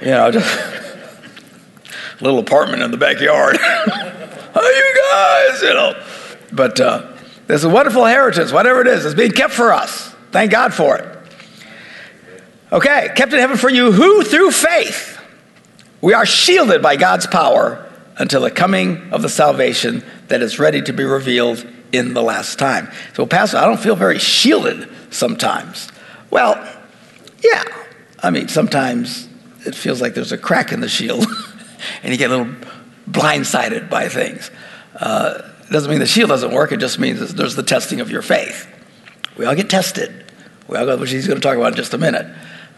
[0.00, 3.56] You know, just a little apartment in the backyard.
[4.56, 6.02] Hey, you guys, you know.
[6.50, 7.15] But uh,
[7.46, 10.14] there's a wonderful inheritance, whatever it is, it's being kept for us.
[10.32, 11.16] Thank God for it.
[12.72, 15.20] Okay, kept in heaven for you, who through faith
[16.00, 17.84] we are shielded by God's power
[18.16, 22.58] until the coming of the salvation that is ready to be revealed in the last
[22.58, 22.90] time.
[23.14, 25.88] So, Pastor, I don't feel very shielded sometimes.
[26.30, 26.54] Well,
[27.42, 27.64] yeah.
[28.22, 29.28] I mean, sometimes
[29.64, 31.26] it feels like there's a crack in the shield
[32.02, 32.54] and you get a little
[33.08, 34.50] blindsided by things.
[34.98, 38.10] Uh, it doesn't mean the shield doesn't work, it just means there's the testing of
[38.10, 38.68] your faith.
[39.36, 40.24] We all get tested.
[40.68, 42.26] We all go, which he's going to talk about in just a minute.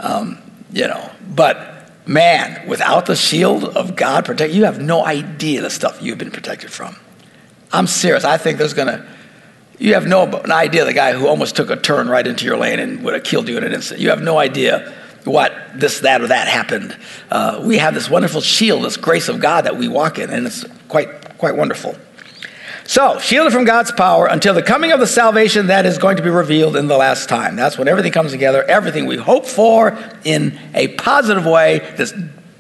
[0.01, 0.39] Um,
[0.73, 5.71] you know, but man, without the shield of God protect, you have no idea the
[5.71, 6.97] stuff you've been protected from.
[7.73, 8.25] I'm serious.
[8.25, 9.07] I think there's going to,
[9.79, 12.79] you have no idea the guy who almost took a turn right into your lane
[12.79, 14.01] and would have killed you in an instant.
[14.01, 16.97] You have no idea what this, that, or that happened.
[17.31, 20.47] Uh, we have this wonderful shield, this grace of God that we walk in, and
[20.47, 21.95] it's quite, quite wonderful.
[22.89, 26.23] So, shielded from God's power until the coming of the salvation that is going to
[26.23, 27.55] be revealed in the last time.
[27.55, 32.15] That's when everything comes together, everything we hope for in a positive way, this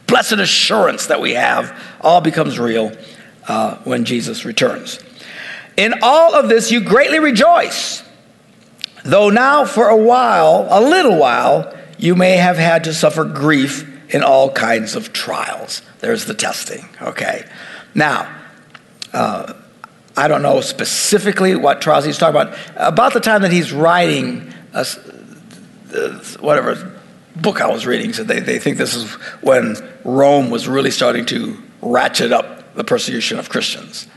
[0.06, 2.92] blessed assurance that we have, all becomes real
[3.48, 5.02] uh, when Jesus returns.
[5.78, 8.02] In all of this, you greatly rejoice,
[9.06, 14.12] though now for a while, a little while, you may have had to suffer grief
[14.12, 15.80] in all kinds of trials.
[16.00, 17.48] There's the testing, okay?
[17.94, 18.30] Now,
[19.14, 19.54] uh,
[20.18, 22.58] I don't know specifically what trials he's talking about.
[22.74, 24.84] About the time that he's writing, a,
[26.40, 26.98] whatever
[27.36, 31.24] book I was reading, so they, they think this is when Rome was really starting
[31.26, 34.08] to ratchet up the persecution of Christians.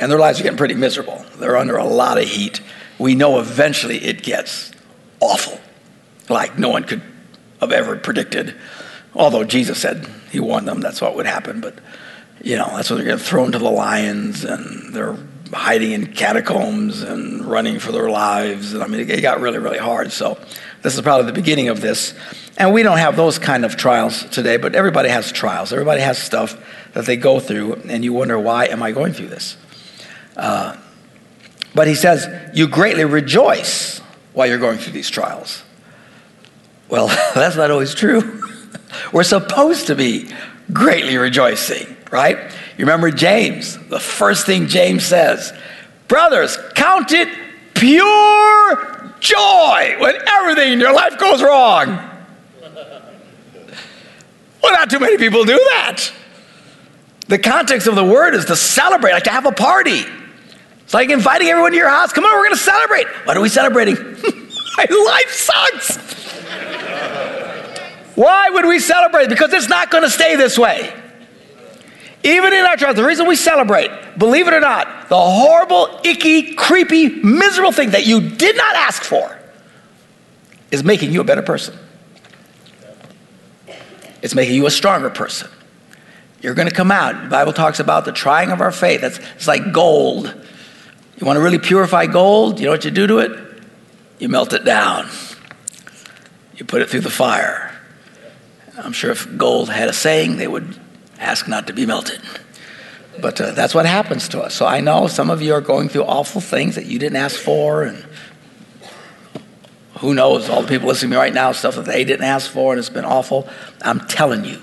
[0.00, 1.24] And their lives are getting pretty miserable.
[1.36, 2.60] They're under a lot of heat.
[2.98, 4.72] We know eventually it gets
[5.20, 5.60] awful,
[6.28, 7.02] like no one could
[7.60, 8.56] have ever predicted.
[9.14, 11.78] Although Jesus said he warned them that's what would happen, but
[12.42, 15.16] you know, that's when they're getting thrown to the lions and they're
[15.52, 18.74] hiding in catacombs and running for their lives.
[18.74, 20.12] And I mean, it got really, really hard.
[20.12, 20.38] So
[20.82, 22.14] this is probably the beginning of this.
[22.56, 25.72] And we don't have those kind of trials today, but everybody has trials.
[25.72, 26.56] Everybody has stuff
[26.94, 29.56] that they go through, and you wonder, why am I going through this?
[30.36, 30.76] Uh,
[31.74, 33.98] but he says, you greatly rejoice
[34.32, 35.62] while you're going through these trials.
[36.88, 38.42] Well, that's not always true.
[39.12, 40.30] We're supposed to be
[40.72, 42.38] greatly rejoicing right?
[42.78, 45.52] You remember James, the first thing James says,
[46.06, 47.28] brothers, count it
[47.74, 51.98] pure joy when everything in your life goes wrong.
[54.60, 56.10] Well, not too many people do that.
[57.28, 60.02] The context of the word is to celebrate, like to have a party.
[60.80, 62.12] It's like inviting everyone to your house.
[62.12, 63.06] Come on, we're going to celebrate.
[63.24, 63.94] What are we celebrating?
[63.94, 65.96] My life sucks.
[68.16, 69.28] Why would we celebrate?
[69.28, 70.92] Because it's not going to stay this way.
[72.24, 76.54] Even in our trials, the reason we celebrate, believe it or not, the horrible, icky,
[76.54, 79.38] creepy, miserable thing that you did not ask for
[80.70, 81.78] is making you a better person.
[84.20, 85.48] It's making you a stronger person.
[86.40, 87.22] You're going to come out.
[87.22, 89.00] The Bible talks about the trying of our faith.
[89.00, 90.26] That's, it's like gold.
[91.16, 92.58] You want to really purify gold?
[92.58, 93.62] You know what you do to it?
[94.18, 95.08] You melt it down.
[96.56, 97.76] You put it through the fire.
[98.76, 100.78] I'm sure if gold had a saying, they would
[101.18, 102.20] ask not to be melted.
[103.20, 104.54] But uh, that's what happens to us.
[104.54, 107.38] So I know some of you are going through awful things that you didn't ask
[107.38, 108.06] for, and
[109.98, 112.50] who knows, all the people listening to me right now, stuff that they didn't ask
[112.50, 113.48] for, and it's been awful.
[113.82, 114.60] I'm telling you,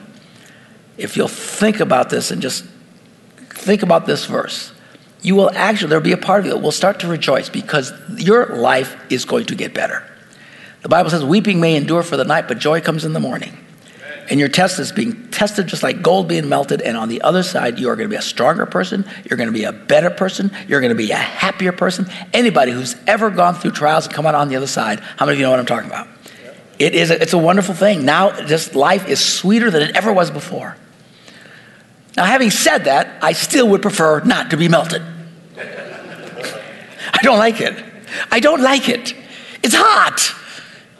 [0.97, 2.65] if you'll think about this and just
[3.49, 4.71] think about this verse,
[5.21, 7.91] you will actually, there'll be a part of you that will start to rejoice because
[8.15, 10.09] your life is going to get better.
[10.83, 13.57] The Bible says, weeping may endure for the night, but joy comes in the morning.
[14.29, 16.81] And your test is being tested just like gold being melted.
[16.81, 19.05] And on the other side, you are going to be a stronger person.
[19.29, 20.51] You're going to be a better person.
[20.67, 22.07] You're going to be a happier person.
[22.33, 25.35] Anybody who's ever gone through trials and come out on the other side, how many
[25.35, 26.07] of you know what I'm talking about?
[26.79, 28.03] It is a, it's a wonderful thing.
[28.03, 30.75] Now, just life is sweeter than it ever was before.
[32.17, 35.01] Now, having said that, I still would prefer not to be melted.
[35.57, 37.83] I don't like it.
[38.31, 39.13] I don't like it.
[39.63, 40.33] It's hot.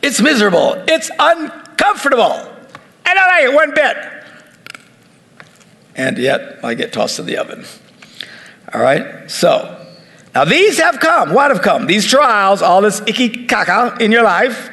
[0.02, 0.84] It's miserable.
[0.88, 2.55] It's uncomfortable.
[3.06, 3.98] I like it one bit.
[5.96, 7.65] And yet, I get tossed in the oven.
[8.74, 9.30] All right?
[9.32, 9.86] So,
[10.34, 11.34] now these have come.
[11.34, 11.88] What have come?
[11.88, 14.72] These trials, all this icky caca in your life,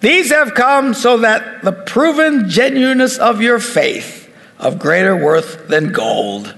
[0.00, 5.92] these have come so that the proven genuineness of your faith, of greater worth than
[5.92, 6.54] gold,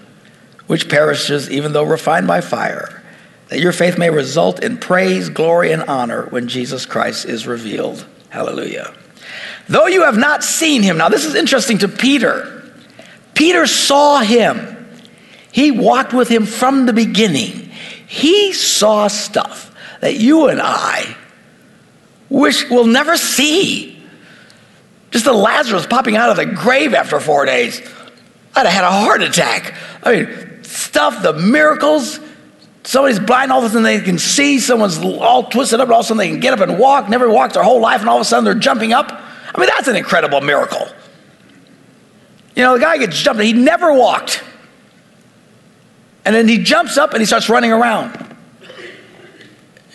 [0.66, 3.02] which perishes even though refined by fire,
[3.48, 8.06] that your faith may result in praise, glory, and honor when Jesus Christ is revealed.
[8.28, 8.92] Hallelujah.
[9.70, 10.98] Though you have not seen him.
[10.98, 12.64] Now, this is interesting to Peter.
[13.34, 14.76] Peter saw him,
[15.52, 17.70] he walked with him from the beginning.
[18.06, 21.16] He saw stuff that you and I
[22.28, 23.96] wish we'll never see.
[25.12, 27.80] Just the Lazarus popping out of the grave after four days.
[28.56, 29.74] I'd have had a heart attack.
[30.02, 32.18] I mean, stuff, the miracles.
[32.82, 34.58] Somebody's blind, all of a sudden they can see.
[34.58, 37.08] Someone's all twisted up, all of a sudden they can get up and walk.
[37.08, 39.28] Never walked their whole life, and all of a sudden they're jumping up.
[39.54, 40.86] I mean, that's an incredible miracle.
[42.54, 44.42] You know, the guy gets jumped, and he never walked.
[46.24, 48.12] And then he jumps up and he starts running around.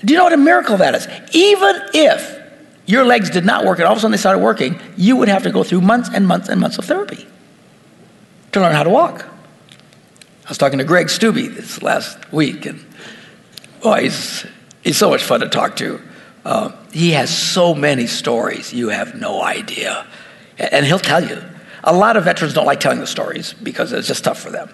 [0.03, 1.07] Do you know what a miracle that is?
[1.33, 2.39] Even if
[2.85, 5.27] your legs did not work and all of a sudden they started working, you would
[5.27, 7.25] have to go through months and months and months of therapy
[8.51, 9.25] to learn how to walk.
[10.45, 12.85] I was talking to Greg Stubbe this last week, and
[13.81, 14.45] boy, he's,
[14.83, 15.99] he's so much fun to talk to.
[16.45, 20.05] Uh, he has so many stories, you have no idea.
[20.57, 21.41] And he'll tell you.
[21.83, 24.73] A lot of veterans don't like telling the stories because it's just tough for them.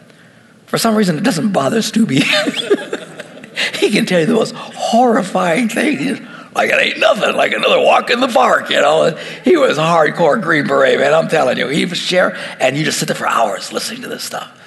[0.67, 2.11] For some reason, it doesn't bother Stubbe.
[3.79, 6.21] he can tell you the most horrifying things.
[6.53, 9.15] Like it ain't nothing, like another walk in the park, you know.
[9.43, 11.13] He was a hardcore Green Beret, man.
[11.13, 11.67] I'm telling you.
[11.67, 14.57] He was share, and you just sit there for hours listening to this stuff.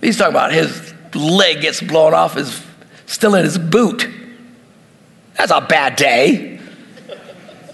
[0.00, 2.62] He's talking about his leg gets blown off, is
[3.06, 4.08] still in his boot.
[5.36, 6.60] That's a bad day.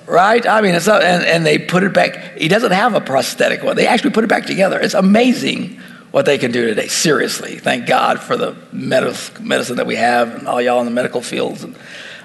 [0.07, 0.47] Right?
[0.47, 2.37] I mean, it's a, and, and they put it back.
[2.37, 3.77] He doesn't have a prosthetic one.
[3.77, 4.81] They actually put it back together.
[4.81, 6.89] It's amazing what they can do today.
[6.89, 7.59] Seriously.
[7.59, 11.65] Thank God for the medicine that we have and all y'all in the medical fields.
[11.65, 11.77] And,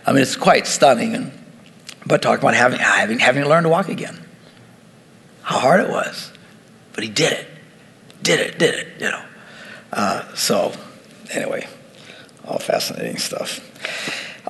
[0.05, 1.15] I mean, it's quite stunning.
[1.15, 1.31] And,
[2.05, 4.19] but talking about having, having, having to learn to walk again.
[5.43, 6.33] How hard it was.
[6.93, 7.47] But he did it.
[8.23, 9.23] Did it, did it, you know.
[9.93, 10.73] Uh, so,
[11.31, 11.67] anyway,
[12.45, 13.61] all fascinating stuff.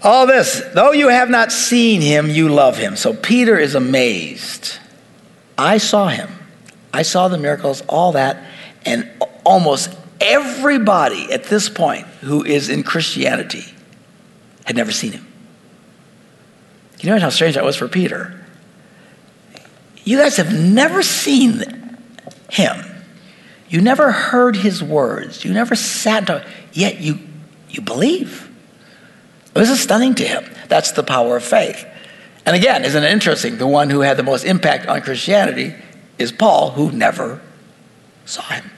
[0.04, 2.96] All this, though you have not seen him, you love him.
[2.96, 4.78] So Peter is amazed.
[5.58, 6.30] I saw him.
[6.94, 8.44] I saw the miracles, all that,
[8.86, 9.10] and
[9.44, 13.66] almost everybody at this point who is in Christianity
[14.66, 15.26] had never seen him.
[16.98, 18.46] Can you imagine how strange that was for Peter?
[20.04, 21.64] You guys have never seen
[22.50, 22.86] him.
[23.70, 25.44] You never heard his words.
[25.44, 27.20] You never sat down, yet you,
[27.70, 28.47] you believe.
[29.58, 30.46] This is stunning to him.
[30.68, 31.86] That's the power of faith.
[32.46, 33.58] And again, isn't it interesting?
[33.58, 35.76] The one who had the most impact on Christianity
[36.18, 37.42] is Paul, who never
[38.26, 38.70] saw him.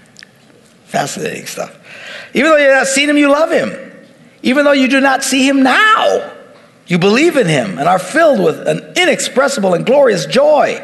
[0.85, 1.77] Fascinating stuff.
[2.33, 3.71] Even though you have not seen him, you love him.
[4.41, 6.31] Even though you do not see him now,
[6.87, 10.83] you believe in him and are filled with an inexpressible and glorious joy.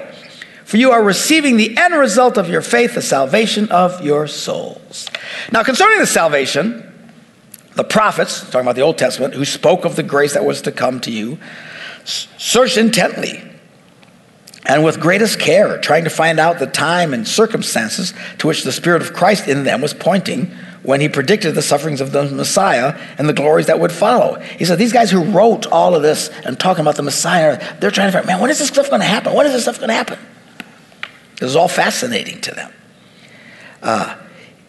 [0.65, 5.07] For you are receiving the end result of your faith, the salvation of your souls.
[5.51, 6.94] Now, concerning the salvation,
[7.75, 10.71] the prophets, talking about the Old Testament, who spoke of the grace that was to
[10.71, 11.37] come to you,
[12.05, 13.41] searched intently
[14.65, 18.71] and with greatest care, trying to find out the time and circumstances to which the
[18.71, 20.47] Spirit of Christ in them was pointing
[20.81, 24.39] when he predicted the sufferings of the Messiah and the glories that would follow.
[24.39, 27.91] He said, These guys who wrote all of this and talking about the Messiah, they're
[27.91, 29.33] trying to find, man, when is this stuff going to happen?
[29.33, 30.19] When is this stuff going to happen?
[31.39, 32.73] It was all fascinating to them.
[33.83, 34.17] Uh,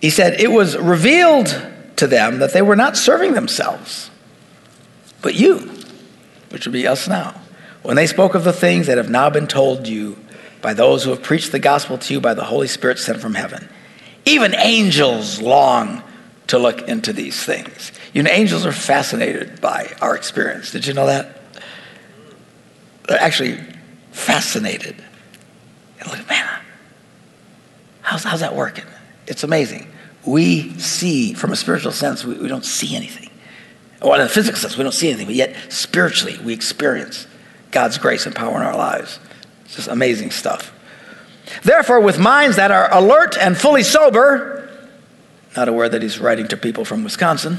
[0.01, 1.49] he said, It was revealed
[1.97, 4.11] to them that they were not serving themselves,
[5.23, 5.59] but you,
[6.51, 7.41] which would be us now.
[7.83, 10.17] When they spoke of the things that have now been told you
[10.61, 13.35] by those who have preached the gospel to you by the Holy Spirit sent from
[13.35, 13.69] heaven.
[14.25, 16.03] Even angels long
[16.49, 17.93] to look into these things.
[18.13, 20.73] You know, angels are fascinated by our experience.
[20.73, 21.41] Did you know that?
[23.07, 23.61] They're actually
[24.11, 24.97] fascinated.
[26.01, 26.61] And look, man,
[28.03, 28.85] how's how's that working?
[29.27, 29.87] It's amazing.
[30.27, 33.31] We see, from a spiritual sense, we, we don't see anything.
[34.03, 37.27] Well, in a physical sense, we don't see anything, but yet spiritually, we experience
[37.71, 39.21] God's grace and power in our lives.
[39.65, 40.73] It's just amazing stuff.
[41.63, 44.69] Therefore, with minds that are alert and fully sober,
[45.57, 47.59] not aware that he's writing to people from Wisconsin,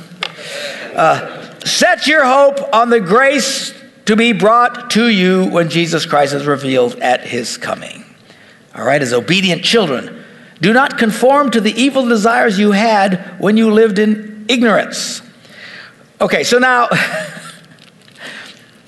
[0.95, 3.73] uh, set your hope on the grace
[4.05, 8.05] to be brought to you when Jesus Christ is revealed at his coming.
[8.75, 10.23] All right, as obedient children,
[10.61, 15.21] do not conform to the evil desires you had when you lived in ignorance.
[16.19, 16.89] Okay, so now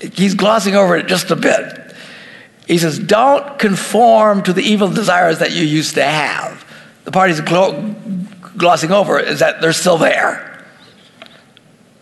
[0.00, 1.94] he's glossing over it just a bit.
[2.66, 6.64] He says, Don't conform to the evil desires that you used to have.
[7.04, 7.94] The part he's glo-
[8.56, 10.66] glossing over is that they're still there.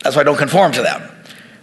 [0.02, 1.10] That's why I don't conform to them.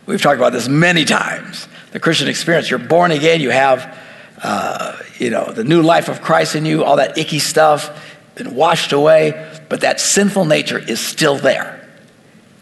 [0.06, 1.68] We've talked about this many times.
[1.92, 3.98] The Christian experience, you're born again, you have,
[4.46, 8.54] uh, you know, the new life of Christ in you, all that icky stuff, been
[8.54, 11.84] washed away, but that sinful nature is still there.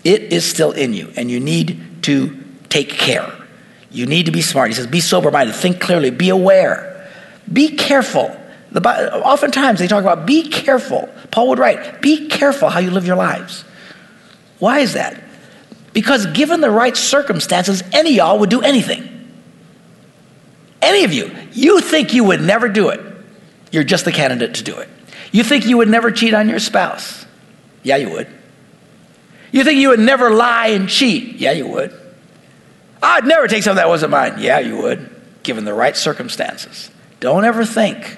[0.06, 3.30] It is still in you, and you need to take care.
[3.92, 4.70] You need to be smart.
[4.70, 7.10] He says, be sober minded, think clearly, be aware,
[7.52, 8.34] be careful.
[8.72, 8.82] The,
[9.22, 11.10] oftentimes they talk about be careful.
[11.32, 13.66] Paul would write, be careful how you live your lives.
[14.60, 15.22] Why is that?
[15.92, 19.13] Because given the right circumstances, any y'all would do anything.
[20.84, 23.00] Any of you, you think you would never do it.
[23.72, 24.90] You're just the candidate to do it.
[25.32, 27.26] You think you would never cheat on your spouse.
[27.82, 28.28] Yeah, you would.
[29.52, 31.36] You think you would never lie and cheat?
[31.36, 31.98] Yeah, you would.
[33.02, 34.36] I'd never take something that wasn't mine.
[34.40, 35.10] Yeah, you would,
[35.44, 36.92] given the right circumstances.
[37.20, 38.18] Don't ever think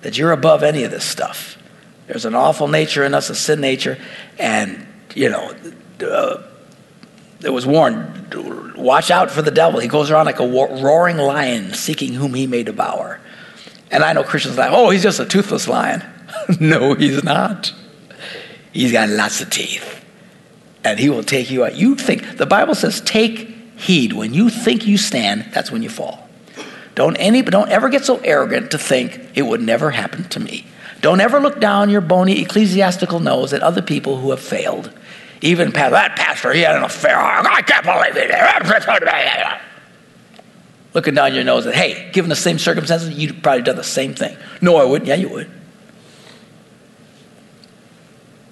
[0.00, 1.58] that you're above any of this stuff.
[2.06, 3.98] There's an awful nature in us, a sin nature,
[4.38, 5.54] and, you know,
[6.00, 6.42] uh,
[7.44, 9.80] it was warned watch out for the devil.
[9.80, 13.20] He goes around like a roaring lion seeking whom he may devour.
[13.90, 16.02] And I know Christians like, oh, he's just a toothless lion.
[16.60, 17.72] no, he's not.
[18.72, 20.02] He's got lots of teeth
[20.84, 21.76] and he will take you out.
[21.76, 24.12] You think, the Bible says, take heed.
[24.12, 26.28] When you think you stand, that's when you fall.
[26.94, 30.66] Don't, any, don't ever get so arrogant to think it would never happen to me.
[31.00, 34.92] Don't ever look down your bony ecclesiastical nose at other people who have failed.
[35.42, 37.18] Even that pastor, he had an affair.
[37.18, 39.60] I can't believe it.
[40.94, 44.14] Looking down your nose at, hey, given the same circumstances, you'd probably done the same
[44.14, 44.36] thing.
[44.60, 45.08] No, I wouldn't.
[45.08, 45.50] Yeah, you would.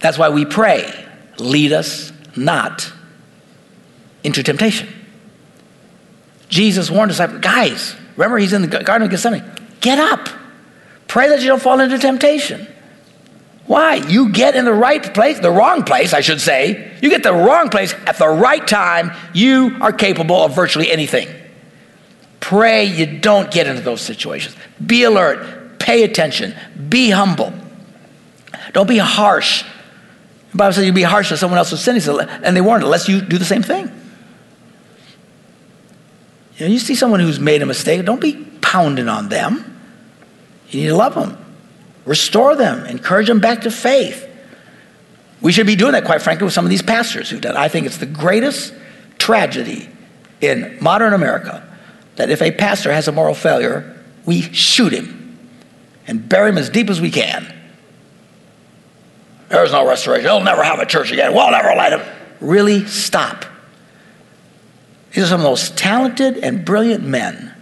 [0.01, 0.93] That's why we pray.
[1.39, 2.93] Lead us not
[4.25, 4.89] into temptation.
[6.49, 9.45] Jesus warned us, guys, remember he's in the Garden of Gethsemane.
[9.81, 10.29] Get up.
[11.07, 12.67] Pray that you don't fall into temptation.
[13.71, 13.95] Why?
[13.95, 16.93] You get in the right place, the wrong place, I should say.
[17.01, 21.29] You get the wrong place at the right time, you are capable of virtually anything.
[22.41, 24.57] Pray you don't get into those situations.
[24.85, 26.57] Be alert, pay attention,
[26.89, 27.53] be humble.
[28.73, 29.65] Don't be harsh
[30.51, 31.97] the Bible says you'd be harsh to someone else's sin.
[32.43, 33.87] and they warned, unless you do the same thing.
[36.57, 39.81] You know, you see someone who's made a mistake, don't be pounding on them.
[40.71, 41.40] You need to love them,
[42.11, 44.29] restore them, encourage them back to faith.
[45.41, 47.57] We should be doing that, quite frankly, with some of these pastors who've done.
[47.57, 48.75] I think it's the greatest
[49.17, 49.89] tragedy
[50.43, 51.67] in modern America
[52.17, 53.97] that if a pastor has a moral failure,
[54.27, 55.39] we shoot him
[56.07, 57.55] and bury him as deep as we can
[59.51, 60.25] there's no restoration.
[60.25, 61.35] He'll never have a church again.
[61.35, 62.01] We'll never let him.
[62.41, 63.45] Really stop.
[65.13, 67.53] These are some of the most talented and brilliant men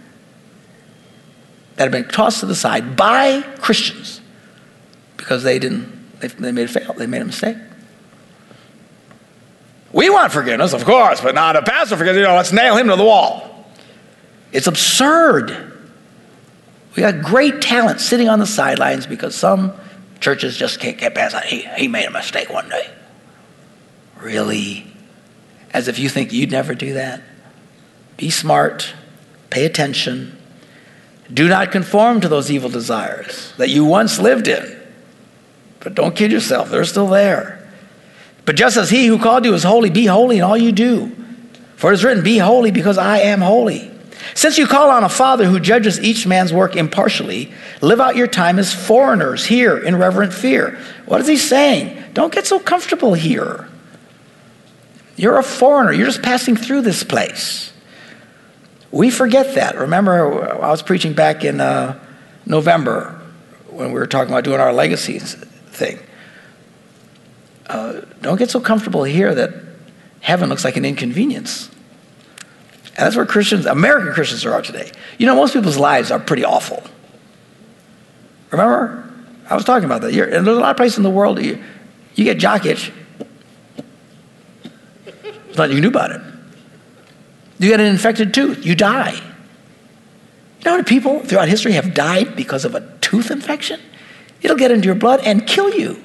[1.75, 4.18] that have been tossed to the side by Christians
[5.29, 7.55] because they didn't, they, they made a fail, they made a mistake.
[9.93, 12.87] We want forgiveness, of course, but not a pastor because, you know, let's nail him
[12.87, 13.67] to the wall.
[14.51, 15.51] It's absurd.
[16.95, 19.71] We got great talent sitting on the sidelines because some
[20.19, 21.45] Churches just can't get past that.
[21.45, 22.89] He, he made a mistake one day.
[24.19, 24.87] Really?
[25.71, 27.21] As if you think you'd never do that?
[28.17, 28.95] Be smart,
[29.51, 30.35] pay attention.
[31.31, 34.78] Do not conform to those evil desires that you once lived in.
[35.79, 37.55] But don't kid yourself, they're still there.
[38.45, 41.15] But just as he who called you is holy, be holy in all you do.
[41.75, 43.91] For it is written, Be holy because I am holy.
[44.33, 47.51] Since you call on a Father who judges each man's work impartially,
[47.81, 50.77] live out your time as foreigners here in reverent fear.
[51.05, 52.03] What is he saying?
[52.13, 53.69] Don't get so comfortable here.
[55.15, 57.71] You're a foreigner, you're just passing through this place.
[58.91, 59.77] We forget that.
[59.77, 61.99] Remember, I was preaching back in uh,
[62.45, 63.21] November
[63.69, 65.35] when we were talking about doing our legacies
[65.71, 65.99] thing.
[67.67, 69.53] Uh, don't get so comfortable here that
[70.21, 71.69] heaven looks like an inconvenience.
[72.99, 74.91] And that's where Christians, American Christians are today.
[75.17, 76.83] You know, most people's lives are pretty awful.
[78.51, 79.09] Remember?
[79.49, 80.13] I was talking about that.
[80.13, 81.63] You're, and there's a lot of places in the world you,
[82.15, 82.91] you get jock itch.
[85.05, 86.21] There's nothing you can do about it.
[87.59, 89.13] You get an infected tooth, you die.
[89.13, 93.79] You know how many people throughout history have died because of a tooth infection?
[94.41, 96.01] It'll get into your blood and kill you.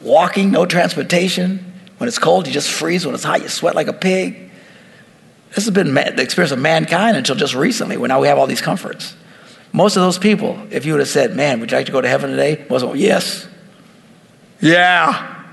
[0.00, 1.72] Walking, no transportation.
[1.98, 3.04] When it's cold, you just freeze.
[3.04, 4.50] When it's hot, you sweat like a pig.
[5.54, 8.46] This has been the experience of mankind until just recently, when now we have all
[8.46, 9.16] these comforts.
[9.72, 12.00] Most of those people, if you would have said, Man, would you like to go
[12.00, 12.64] to heaven today?
[12.68, 13.48] Most of them, yes.
[14.60, 15.44] Yeah.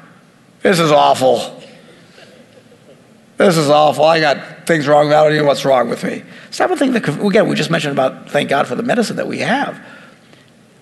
[0.62, 1.62] This is awful.
[3.38, 4.04] This is awful.
[4.06, 5.08] I got things wrong.
[5.08, 6.24] I don't even know what's wrong with me.
[6.52, 9.28] Type of thing that, again, we just mentioned about thank God for the medicine that
[9.28, 9.84] we have.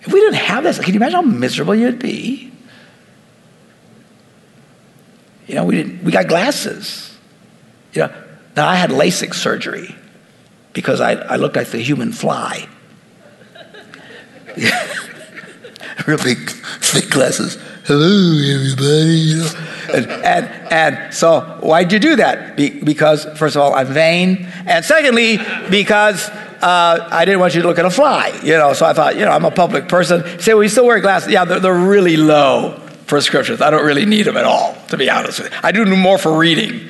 [0.02, 2.52] If we didn't have this, can you imagine how miserable you'd be?
[5.46, 7.16] You know, we, didn't, we got glasses.
[7.92, 8.14] You know,
[8.56, 9.94] now I had LASIK surgery
[10.72, 12.68] because I, I looked like the human fly.
[16.06, 16.50] Real big,
[16.80, 17.58] thick glasses.
[17.84, 19.10] Hello, everybody.
[19.10, 19.50] You know?
[19.92, 22.56] and, and, and so, why'd you do that?
[22.56, 24.46] Be, because, first of all, I'm vain.
[24.66, 28.38] And secondly, because uh, I didn't want you to look at a fly.
[28.44, 30.22] You know, so I thought, you know, I'm a public person.
[30.38, 31.32] say, well, you still wear glasses?
[31.32, 33.60] Yeah, they're, they're really low prescriptions.
[33.60, 35.58] I don't really need them at all, to be honest with you.
[35.64, 36.88] I do more for reading.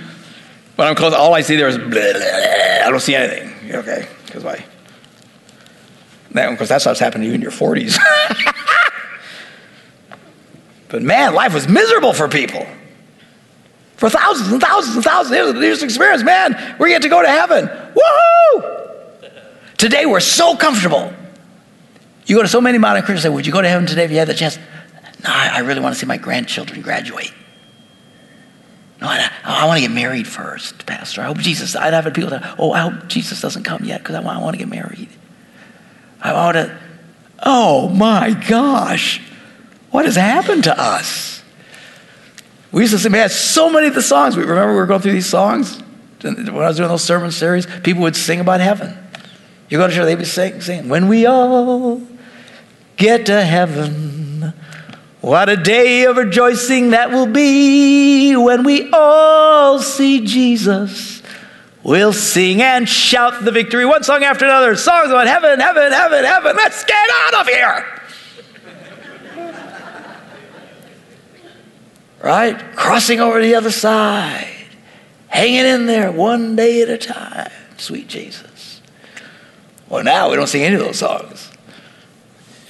[0.77, 1.77] When I'm close, all I see there is.
[1.77, 3.51] I don't see anything.
[3.77, 4.63] Okay, because why?
[6.33, 7.99] Because that starts happening to you in your 40s.
[10.93, 12.67] but man, life was miserable for people.
[13.97, 17.23] For thousands and thousands and thousands of years of experience, man, we get to go
[17.23, 17.67] to heaven.
[17.67, 19.29] Woohoo!
[19.79, 21.11] Today we're so comfortable.
[22.27, 24.11] You go to so many modern Christians say, Would you go to heaven today if
[24.11, 24.59] you had the chance?
[25.25, 27.33] No, I really want to see my grandchildren graduate.
[29.01, 31.23] No, I, I want to get married first, Pastor.
[31.23, 34.15] I hope Jesus, I'd have people that, oh, I hope Jesus doesn't come yet because
[34.15, 35.09] I want, I want to get married.
[36.21, 36.79] I want to,
[37.43, 39.23] oh my gosh,
[39.93, 41.45] what has happened to us?
[42.73, 44.37] We used to sing, man, so many of the songs.
[44.37, 45.81] We remember we were going through these songs
[46.23, 47.67] when I was doing those sermon series.
[47.83, 48.97] People would sing about heaven.
[49.69, 52.03] You go to church, they'd be singing, singing, when we all
[52.97, 54.53] get to heaven.
[55.21, 61.23] What a day of rejoicing that will be when we all see Jesus
[61.85, 64.77] We'll sing and shout the victory, one song after another.
[64.77, 66.57] Songs about heaven, heaven, heaven, heaven.
[66.57, 68.02] Let's get out of here.
[72.23, 72.59] Right?
[72.77, 74.67] Crossing over to the other side,
[75.29, 77.51] hanging in there one day at a time.
[77.77, 78.81] Sweet Jesus.
[79.89, 81.51] Well, now we don't sing any of those songs.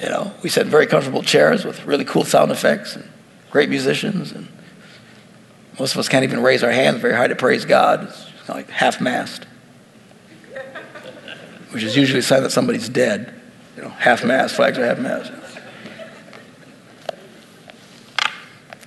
[0.01, 3.09] You know, we sit in very comfortable chairs with really cool sound effects and
[3.51, 4.49] great musicians, and
[5.79, 8.05] most of us can't even raise our hands very high to praise God.
[8.05, 9.47] It's like half mast,
[11.71, 13.33] which is usually a sign that somebody's dead.
[13.77, 15.31] You know, half mast, flags are half mast.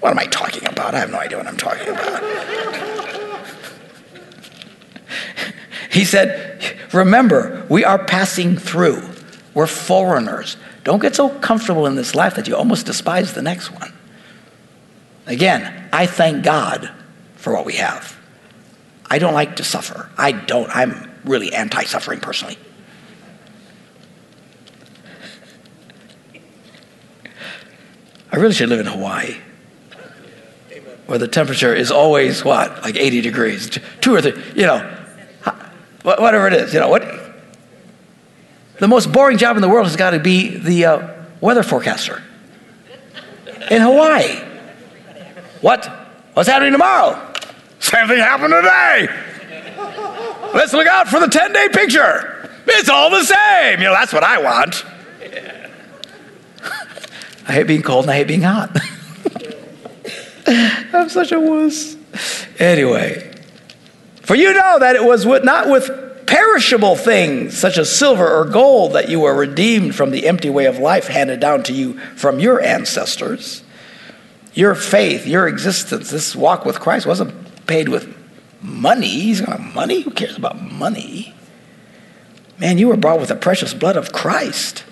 [0.05, 0.93] What am I talking about?
[0.93, 2.23] I have no idea what I'm talking about.
[5.91, 6.61] he said,
[6.93, 9.01] Remember, we are passing through.
[9.55, 10.57] We're foreigners.
[10.83, 13.91] Don't get so comfortable in this life that you almost despise the next one.
[15.25, 16.91] Again, I thank God
[17.37, 18.15] for what we have.
[19.09, 20.07] I don't like to suffer.
[20.19, 20.69] I don't.
[20.69, 22.59] I'm really anti suffering personally.
[28.31, 29.37] I really should live in Hawaii,
[31.05, 34.79] where the temperature is always what, like 80 degrees, two or three, you know,
[36.03, 37.03] whatever it is, you know, what?
[38.79, 42.21] The most boring job in the world has got to be the uh, weather forecaster
[43.71, 44.39] in Hawaii.
[45.61, 45.85] What?
[46.33, 47.33] What's happening tomorrow?
[47.79, 49.07] Same thing happened today.
[50.53, 52.49] Let's look out for the 10 day picture.
[52.67, 53.79] It's all the same.
[53.79, 54.83] You know, that's what I want.
[57.47, 58.75] I hate being cold and I hate being hot.
[60.93, 61.97] I'm such a wuss.
[62.59, 63.31] Anyway,
[64.21, 65.89] for you know that it was with, not with
[66.27, 70.65] perishable things such as silver or gold that you were redeemed from the empty way
[70.65, 73.63] of life handed down to you from your ancestors.
[74.53, 78.15] Your faith, your existence, this walk with Christ wasn't paid with
[78.61, 79.09] money.
[79.09, 80.01] He's to money?
[80.01, 81.33] Who cares about money?
[82.57, 84.85] Man, you were bought with the precious blood of Christ,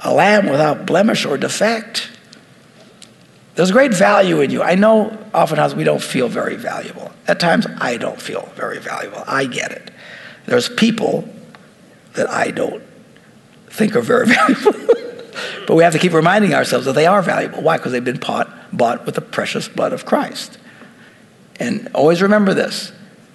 [0.00, 2.08] a lamb without blemish or defect.
[3.58, 4.62] There's great value in you.
[4.62, 7.10] I know oftentimes we don't feel very valuable.
[7.26, 9.24] At times, I don't feel very valuable.
[9.26, 9.90] I get it.
[10.46, 11.28] There's people
[12.14, 12.84] that I don't
[13.66, 14.74] think are very valuable.
[15.66, 17.60] but we have to keep reminding ourselves that they are valuable.
[17.60, 17.78] Why?
[17.78, 20.56] Because they've been bought, bought with the precious blood of Christ.
[21.58, 22.92] And always remember this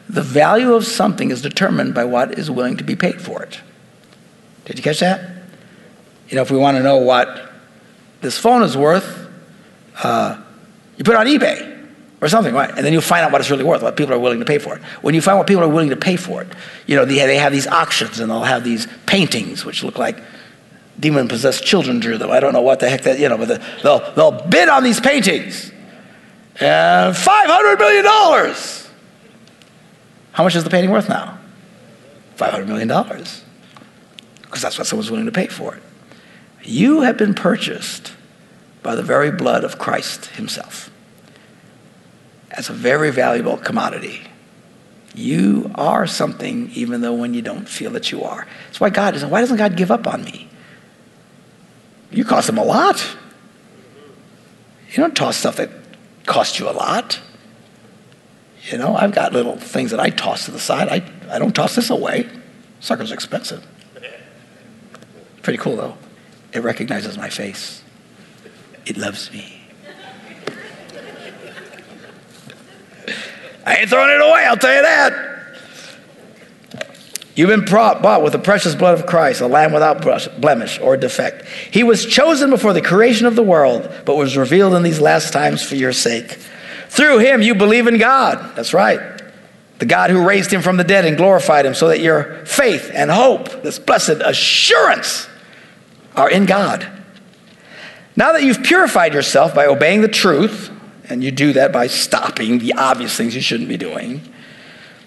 [0.07, 3.59] the value of something is determined by what is willing to be paid for it.
[4.63, 5.19] Did you catch that?
[6.29, 7.51] You know, if we want to know what
[8.21, 9.22] this phone is worth,
[10.01, 10.41] uh,
[10.97, 11.87] you put it on eBay
[12.21, 12.69] or something, right?
[12.69, 14.57] And then you find out what it's really worth, what people are willing to pay
[14.57, 14.81] for it.
[15.01, 16.47] When you find what people are willing to pay for it,
[16.87, 20.17] you know, they, they have these auctions and they'll have these paintings which look like
[20.99, 22.31] demon possessed children drew them.
[22.31, 24.83] I don't know what the heck that, you know, but the, they'll, they'll bid on
[24.83, 25.71] these paintings.
[26.59, 28.05] And $500 million.
[30.33, 31.39] How much is the painting worth now?
[32.37, 32.87] $500 million.
[32.87, 35.83] Because that's what someone's willing to pay for it.
[36.63, 38.13] You have been purchased
[38.83, 40.91] by the very blood of Christ Himself
[42.51, 44.21] as a very valuable commodity.
[45.15, 48.47] You are something, even though when you don't feel that you are.
[48.67, 49.29] That's why God doesn't.
[49.29, 50.49] Why doesn't God give up on me?
[52.11, 53.05] You cost Him a lot.
[54.89, 55.69] You don't toss stuff that
[56.25, 57.19] costs you a lot.
[58.69, 60.87] You know, I've got little things that I toss to the side.
[60.87, 62.29] I, I don't toss this away.
[62.79, 63.65] Sucker's expensive.
[65.41, 65.97] Pretty cool, though.
[66.53, 67.82] It recognizes my face.
[68.85, 69.61] It loves me.
[73.65, 75.29] I ain't throwing it away, I'll tell you that.
[77.35, 80.01] You've been bought with the precious blood of Christ, a lamb without
[80.39, 81.47] blemish or defect.
[81.71, 85.33] He was chosen before the creation of the world, but was revealed in these last
[85.33, 86.37] times for your sake.
[86.89, 88.55] Through him, you believe in God.
[88.55, 88.99] That's right.
[89.79, 92.91] The God who raised him from the dead and glorified him, so that your faith
[92.93, 95.27] and hope, this blessed assurance,
[96.15, 96.87] are in God.
[98.15, 100.69] Now that you've purified yourself by obeying the truth,
[101.09, 104.21] and you do that by stopping the obvious things you shouldn't be doing,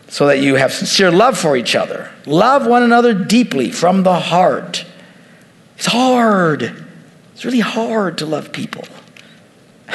[0.09, 2.11] so that you have sincere love for each other.
[2.27, 4.85] Love one another deeply from the heart.
[5.77, 6.85] It's hard.
[7.33, 8.85] It's really hard to love people.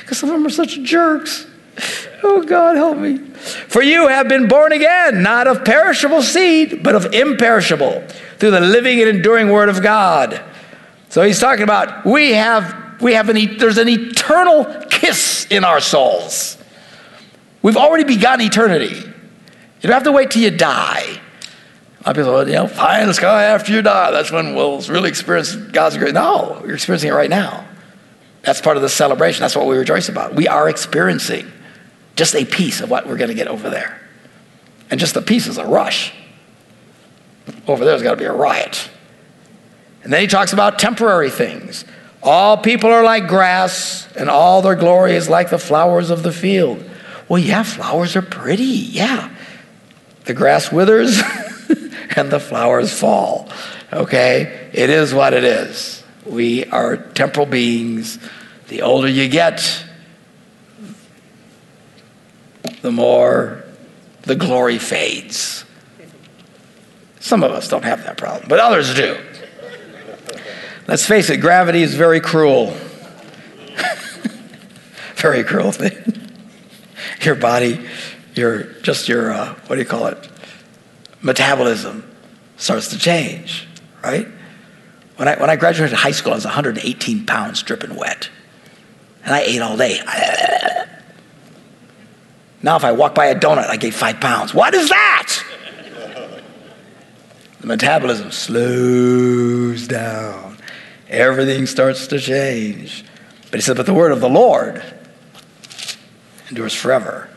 [0.00, 1.46] Because some of them are such jerks.
[2.22, 3.18] Oh, God, help me.
[3.18, 8.02] For you have been born again, not of perishable seed, but of imperishable,
[8.38, 10.42] through the living and enduring word of God.
[11.08, 15.80] So he's talking about we have, we have an, there's an eternal kiss in our
[15.80, 16.58] souls.
[17.62, 18.94] We've already begun eternity.
[18.94, 21.20] You don't have to wait till you die.
[22.06, 24.10] Lot of people you know, pie in the sky after you die.
[24.10, 26.12] That's when we'll really experience God's grace.
[26.12, 27.66] No, you're experiencing it right now.
[28.42, 29.42] That's part of the celebration.
[29.42, 30.34] That's what we rejoice about.
[30.34, 31.50] We are experiencing
[32.16, 34.00] just a piece of what we're going to get over there.
[34.90, 36.12] And just the piece is a rush.
[37.66, 38.88] Over there's got to be a riot.
[40.02, 41.84] And then he talks about temporary things.
[42.22, 46.32] All people are like grass, and all their glory is like the flowers of the
[46.32, 46.84] field.
[47.28, 48.64] Well, yeah, flowers are pretty.
[48.64, 49.34] Yeah.
[50.24, 51.20] The grass withers
[52.16, 53.48] and the flowers fall.
[53.92, 54.70] Okay?
[54.72, 56.02] It is what it is.
[56.26, 58.18] We are temporal beings.
[58.68, 59.84] The older you get,
[62.82, 63.64] the more
[64.22, 65.64] the glory fades.
[67.20, 69.16] Some of us don't have that problem, but others do.
[70.88, 72.70] Let's face it, gravity is very cruel.
[75.16, 76.32] very cruel thing
[77.22, 77.86] your body,
[78.34, 80.28] your just your uh, what do you call it?
[81.20, 82.10] Metabolism
[82.56, 83.68] starts to change,
[84.02, 84.26] right?
[85.16, 88.30] When I when I graduated high school, I was 118 pounds, dripping wet,
[89.24, 90.00] and I ate all day.
[92.60, 94.52] Now, if I walk by a donut, I gain five pounds.
[94.52, 95.44] What is that?
[97.60, 100.47] the metabolism slows down.
[101.08, 103.04] Everything starts to change.
[103.50, 104.82] But he said, But the word of the Lord
[106.48, 107.30] endures forever.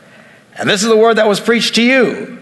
[0.58, 2.38] And this is the word that was preached to you.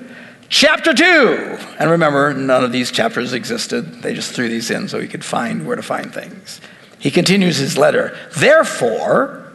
[0.49, 1.59] Chapter 2.
[1.79, 4.03] And remember, none of these chapters existed.
[4.03, 6.61] They just threw these in so he could find where to find things.
[6.99, 8.19] He continues his letter.
[8.37, 9.53] Therefore,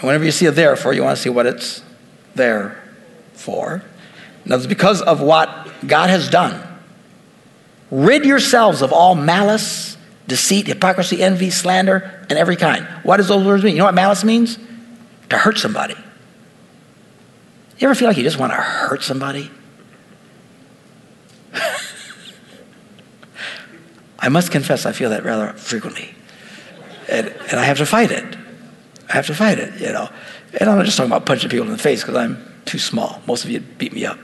[0.00, 1.82] whenever you see a therefore, you want to see what it's
[2.34, 2.82] there
[3.34, 3.82] for.
[4.44, 6.66] Now, it's because of what God has done.
[7.90, 9.96] Rid yourselves of all malice,
[10.26, 12.86] deceit, hypocrisy, envy, slander, and every kind.
[13.02, 13.74] What does those words mean?
[13.74, 14.58] You know what malice means?
[15.32, 15.96] to hurt somebody.
[17.78, 19.50] You ever feel like you just want to hurt somebody?
[24.18, 26.14] I must confess, I feel that rather frequently.
[27.08, 28.36] And, and I have to fight it.
[29.08, 30.08] I have to fight it, you know.
[30.60, 33.20] And I'm not just talking about punching people in the face because I'm too small.
[33.26, 34.18] Most of you beat me up.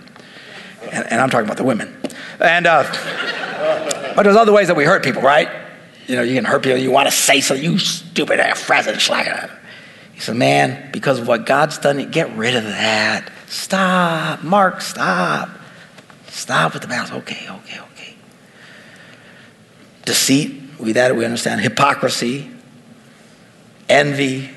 [0.92, 1.96] And, and I'm talking about the women.
[2.38, 2.84] And, uh,
[4.14, 5.49] but there's other ways that we hurt people, right?
[6.09, 6.78] You know, you can hurt people.
[6.78, 9.50] You want to say something, you stupid ass, frazzled, schlacker.
[10.14, 13.30] He said, Man, because of what God's done, get rid of that.
[13.46, 14.42] Stop.
[14.42, 15.50] Mark, stop.
[16.28, 17.12] Stop with the mouth.
[17.12, 18.14] Okay, okay, okay.
[20.06, 21.61] Deceit, we that we understand.
[21.61, 22.50] Hypocrisy,
[23.88, 24.50] envy.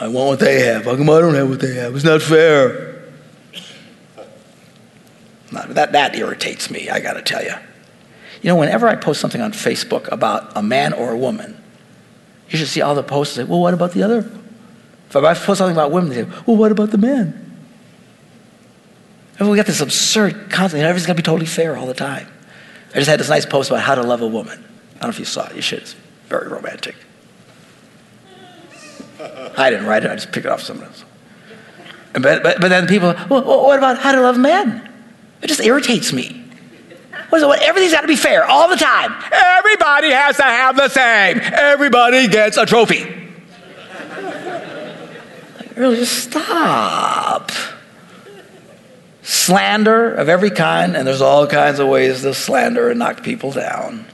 [0.00, 0.86] I want what they have.
[0.86, 1.94] How come I don't have what they have?
[1.94, 2.88] It's not fair.
[5.52, 7.54] That, that irritates me, I got to tell you.
[8.42, 11.56] You know, whenever I post something on Facebook about a man or a woman,
[12.48, 14.30] you should see all the posts say, well, what about the other?
[15.08, 17.44] If I post something about women, they say, well, what about the men?
[19.38, 20.82] And we got this absurd concept.
[20.82, 22.28] Everything's got to be totally fair all the time.
[22.90, 24.58] I just had this nice post about how to love a woman.
[24.58, 25.56] I don't know if you saw it.
[25.56, 25.80] You should.
[25.80, 25.94] It's
[26.28, 26.96] very romantic.
[29.56, 30.10] I didn't write it.
[30.10, 31.04] I just picked it off someone else.
[32.14, 34.88] But, but, but then people, well, what about how to love men?
[35.42, 36.37] It just irritates me.
[37.28, 37.46] What is it?
[37.46, 39.12] What, Everything's got to be fair all the time.
[39.30, 41.40] Everybody has to have the same.
[41.40, 43.04] Everybody gets a trophy.
[45.56, 47.52] like, really, just stop.
[49.22, 53.52] Slander of every kind, and there's all kinds of ways to slander and knock people
[53.52, 54.06] down.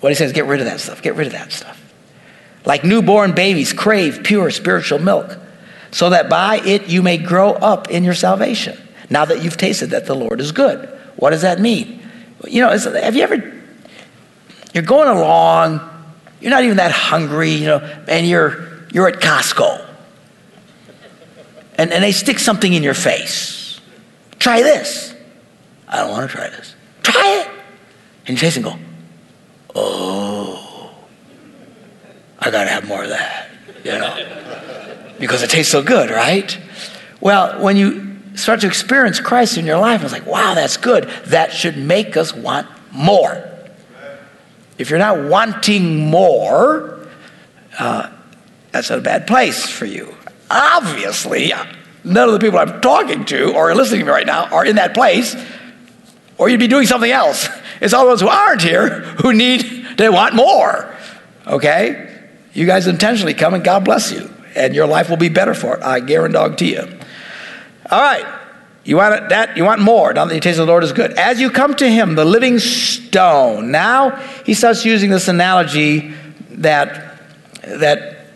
[0.00, 1.02] What he says, get rid of that stuff.
[1.02, 1.82] Get rid of that stuff.
[2.64, 5.36] Like newborn babies crave pure spiritual milk,
[5.90, 8.78] so that by it you may grow up in your salvation.
[9.10, 10.88] Now that you've tasted that the Lord is good.
[11.16, 12.02] What does that mean?
[12.46, 13.62] You know, have you ever,
[14.72, 15.80] you're going along,
[16.40, 17.78] you're not even that hungry, you know,
[18.08, 19.84] and you're, you're at Costco.
[21.78, 23.80] And, and they stick something in your face.
[24.38, 25.14] Try this.
[25.88, 26.74] I don't want to try this.
[27.02, 27.48] Try it.
[28.26, 28.76] And you taste and go,
[29.74, 30.94] oh,
[32.38, 33.48] I got to have more of that,
[33.84, 36.58] you know, because it tastes so good, right?
[37.20, 38.05] Well, when you
[38.36, 41.04] start to experience Christ in your life, And it's like, wow, that's good.
[41.26, 43.42] That should make us want more.
[44.78, 47.08] If you're not wanting more,
[47.78, 48.12] uh,
[48.72, 50.14] that's a bad place for you.
[50.50, 51.52] Obviously,
[52.04, 54.76] none of the people I'm talking to or listening to me right now are in
[54.76, 55.34] that place,
[56.38, 57.48] or you'd be doing something else.
[57.78, 58.88] It's all those who aren't here
[59.20, 60.96] who need they want more.
[61.46, 62.24] Okay?
[62.54, 65.76] You guys intentionally come and God bless you, and your life will be better for
[65.76, 65.82] it.
[65.82, 66.95] I guarantee you.
[67.90, 68.26] All right.
[68.84, 69.56] You want that?
[69.56, 70.12] You want more.
[70.12, 71.12] Now that you taste of the Lord is good.
[71.12, 73.72] As you come to Him, the living stone.
[73.72, 74.10] Now
[74.44, 76.14] he starts using this analogy
[76.50, 77.20] that
[77.62, 78.28] that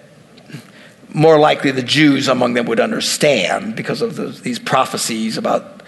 [1.13, 5.80] more likely the Jews among them would understand because of the, these prophecies about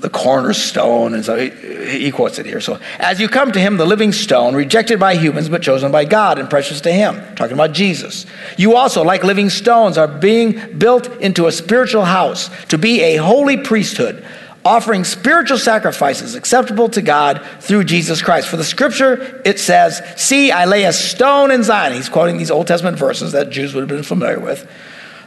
[0.00, 1.14] the cornerstone.
[1.14, 2.60] And so he, he, quotes it here.
[2.60, 6.04] So, as you come to him, the living stone, rejected by humans, but chosen by
[6.04, 8.26] God and precious to him, talking about Jesus.
[8.56, 13.16] You also, like living stones, are being built into a spiritual house to be a
[13.16, 14.24] holy priesthood.
[14.64, 18.48] Offering spiritual sacrifices acceptable to God through Jesus Christ.
[18.48, 21.94] For the scripture, it says, See, I lay a stone in Zion.
[21.94, 24.68] He's quoting these Old Testament verses that Jews would have been familiar with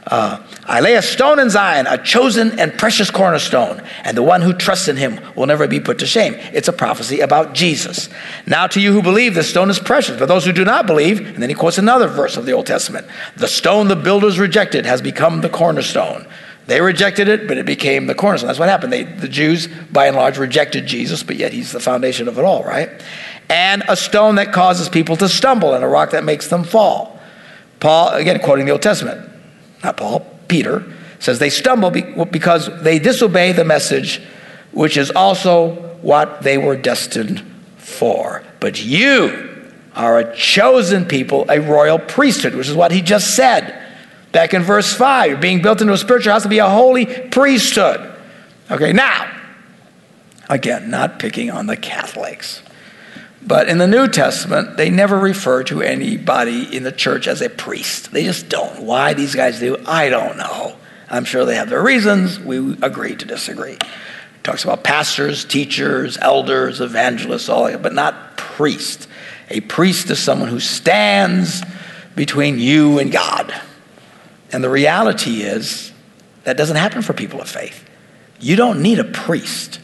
[0.06, 4.42] uh, I lay a stone in Zion, a chosen and precious cornerstone, and the one
[4.42, 6.34] who trusts in him will never be put to shame.
[6.52, 8.08] It's a prophecy about Jesus.
[8.44, 11.20] Now, to you who believe, the stone is precious, but those who do not believe,
[11.20, 14.86] and then he quotes another verse of the Old Testament the stone the builders rejected
[14.86, 16.26] has become the cornerstone.
[16.66, 18.48] They rejected it, but it became the cornerstone.
[18.48, 18.92] That's what happened.
[18.92, 22.44] They, the Jews, by and large, rejected Jesus, but yet he's the foundation of it
[22.44, 22.88] all, right?
[23.48, 27.20] And a stone that causes people to stumble, and a rock that makes them fall.
[27.78, 29.28] Paul, again, quoting the Old Testament
[29.82, 30.84] not Paul, Peter,
[31.18, 34.20] says they stumble because they disobey the message,
[34.72, 37.42] which is also what they were destined
[37.76, 38.42] for.
[38.60, 39.50] But you
[39.94, 43.78] are a chosen people, a royal priesthood, which is what he just said
[44.32, 45.30] back in verse 5.
[45.30, 48.08] You're being built into a spiritual house to be a holy priesthood.
[48.70, 49.30] Okay, now,
[50.48, 52.62] again, not picking on the Catholics.
[53.44, 57.50] But in the New Testament, they never refer to anybody in the church as a
[57.50, 58.12] priest.
[58.12, 58.82] They just don't.
[58.82, 60.76] Why these guys do, I don't know.
[61.10, 62.38] I'm sure they have their reasons.
[62.38, 63.72] We agree to disagree.
[63.72, 69.08] It talks about pastors, teachers, elders, evangelists, all that, but not priest.
[69.50, 71.62] A priest is someone who stands
[72.14, 73.52] between you and God.
[74.52, 75.92] And the reality is
[76.44, 77.88] that doesn't happen for people of faith.
[78.40, 79.80] You don't need a priest.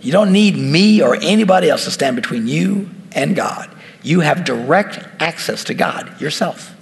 [0.00, 3.70] You don't need me or anybody else to stand between you and God.
[4.02, 6.74] You have direct access to God yourself.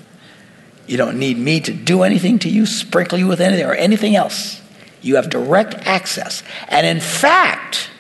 [0.86, 4.14] You don't need me to do anything to you, sprinkle you with anything, or anything
[4.14, 4.60] else.
[5.02, 6.42] You have direct access.
[6.68, 7.90] And in fact,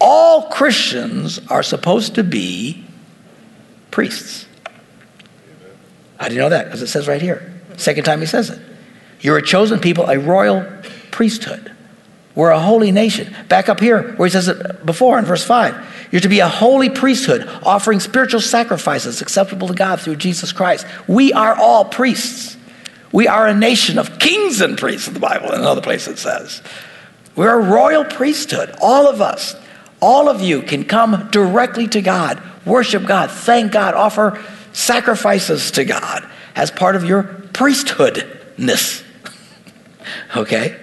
[0.00, 2.84] all Christians are supposed to be
[3.90, 4.46] priests.
[6.18, 6.66] How do you know that?
[6.66, 7.52] Because it says right here.
[7.76, 8.60] Second time he says it.
[9.20, 10.66] You're a chosen people, a royal
[11.10, 11.71] priesthood.
[12.34, 13.34] We're a holy nation.
[13.48, 16.08] Back up here where he says it before in verse 5.
[16.10, 20.86] You're to be a holy priesthood, offering spiritual sacrifices acceptable to God through Jesus Christ.
[21.06, 22.56] We are all priests.
[23.12, 26.18] We are a nation of kings and priests in the Bible, in another place it
[26.18, 26.62] says.
[27.36, 29.56] We're a royal priesthood, all of us.
[30.00, 35.84] All of you can come directly to God, worship God, thank God, offer sacrifices to
[35.84, 37.22] God as part of your
[37.52, 39.04] priesthoodness.
[40.36, 40.80] okay?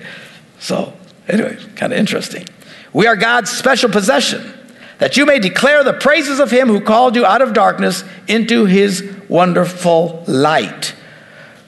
[0.60, 0.94] So,
[1.30, 2.46] Anyway, kind of interesting.
[2.92, 4.54] We are God's special possession,
[4.98, 8.66] that you may declare the praises of him who called you out of darkness into
[8.66, 10.96] his wonderful light.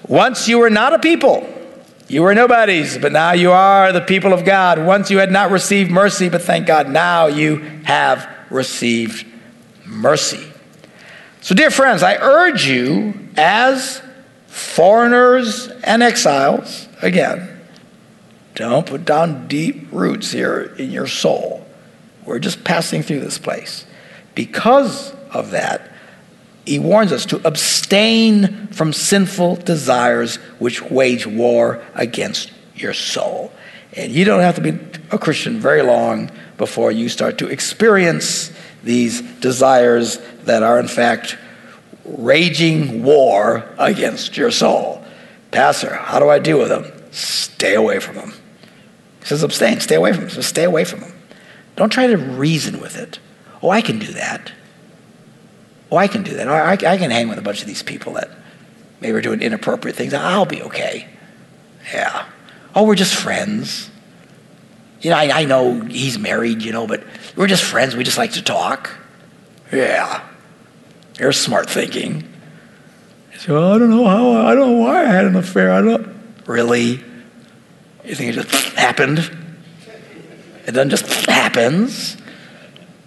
[0.08, 1.48] Once you were not a people,
[2.08, 4.84] you were nobodies, but now you are the people of God.
[4.86, 9.26] Once you had not received mercy, but thank God, now you have received
[9.86, 10.52] mercy.
[11.40, 14.02] So, dear friends, I urge you as
[14.48, 17.51] foreigners and exiles, again,
[18.56, 21.66] don't put down deep roots here in your soul.
[22.26, 23.86] We're just passing through this place.
[24.36, 25.92] Because of that,
[26.66, 33.52] he warns us to abstain from sinful desires which wage war against your soul.
[33.94, 34.78] And you don't have to be
[35.12, 38.52] a Christian very long before you start to experience
[38.84, 41.38] these desires that are, in fact,
[42.06, 45.04] raging war against your soul.
[45.52, 46.92] Pastor, how do I deal with them?
[47.12, 48.34] Stay away from them.
[49.22, 50.30] He says, abstain, stay away from them.
[50.30, 51.14] So stay away from them.
[51.76, 53.20] Don't try to reason with it.
[53.62, 54.52] Oh, I can do that.
[55.90, 56.48] Oh, I can do that.
[56.48, 58.30] Oh, I, I can hang with a bunch of these people that
[59.00, 60.14] maybe are doing inappropriate things.
[60.14, 61.08] I'll be okay.
[61.94, 62.26] Yeah.
[62.74, 63.90] Oh, we're just friends.
[65.02, 67.04] You know, I, I know he's married, you know, but
[67.36, 67.96] we're just friends.
[67.96, 68.92] We just like to talk.
[69.72, 70.28] Yeah.
[71.16, 72.28] There's smart thinking.
[73.40, 75.72] So I don't know how, I don't know why I had an affair.
[75.72, 76.16] I don't.
[76.46, 77.04] Really?
[78.12, 79.20] You think it just happened?
[80.68, 82.18] It doesn't just happens.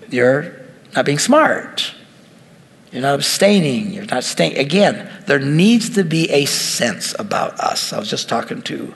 [0.09, 0.57] You're
[0.97, 1.93] not being smart.
[2.91, 3.93] You're not abstaining.
[3.93, 4.57] You're not staying.
[4.57, 7.93] Again, there needs to be a sense about us.
[7.93, 8.95] I was just talking to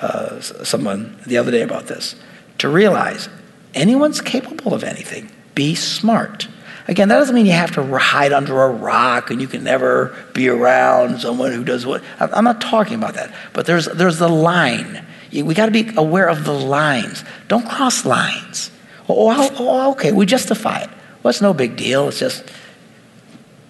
[0.00, 2.14] uh, someone the other day about this.
[2.58, 3.28] To realize
[3.74, 5.28] anyone's capable of anything.
[5.56, 6.46] Be smart.
[6.86, 10.16] Again, that doesn't mean you have to hide under a rock and you can never
[10.34, 12.00] be around someone who does what.
[12.20, 13.34] I'm not talking about that.
[13.52, 15.04] But there's, there's the line.
[15.32, 17.24] We got to be aware of the lines.
[17.48, 18.70] Don't cross lines.
[19.08, 20.90] Oh oh, oh, oh, okay, we justify it.
[21.22, 22.08] Well, it's no big deal.
[22.08, 22.44] It's just,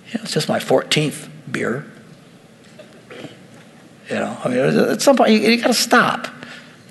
[0.09, 1.87] you know, it's just my 14th beer.
[4.09, 6.27] You know, I mean, at some point, you, you got to stop.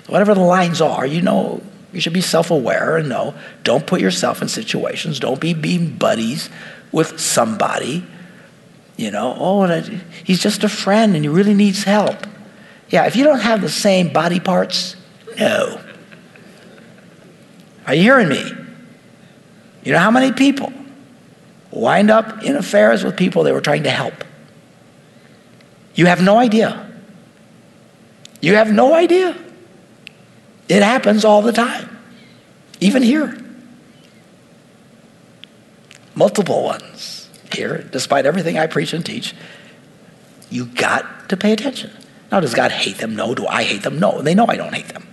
[0.06, 1.62] Whatever the lines are, you know,
[1.92, 5.96] you should be self aware and know don't put yourself in situations, don't be being
[5.96, 6.48] buddies
[6.90, 8.04] with somebody.
[8.96, 9.80] You know, oh,
[10.24, 12.26] he's just a friend and he really needs help.
[12.92, 14.96] Yeah, if you don't have the same body parts,
[15.38, 15.80] no.
[17.86, 18.52] Are you hearing me?
[19.82, 20.70] You know how many people
[21.70, 24.12] wind up in affairs with people they were trying to help?
[25.94, 26.90] You have no idea.
[28.42, 29.36] You have no idea.
[30.68, 31.98] It happens all the time,
[32.80, 33.38] even here.
[36.14, 39.34] Multiple ones here, despite everything I preach and teach.
[40.50, 41.90] You got to pay attention.
[42.32, 43.14] Now, does God hate them?
[43.14, 43.34] No.
[43.34, 43.98] Do I hate them?
[44.00, 44.22] No.
[44.22, 45.06] They know I don't hate them.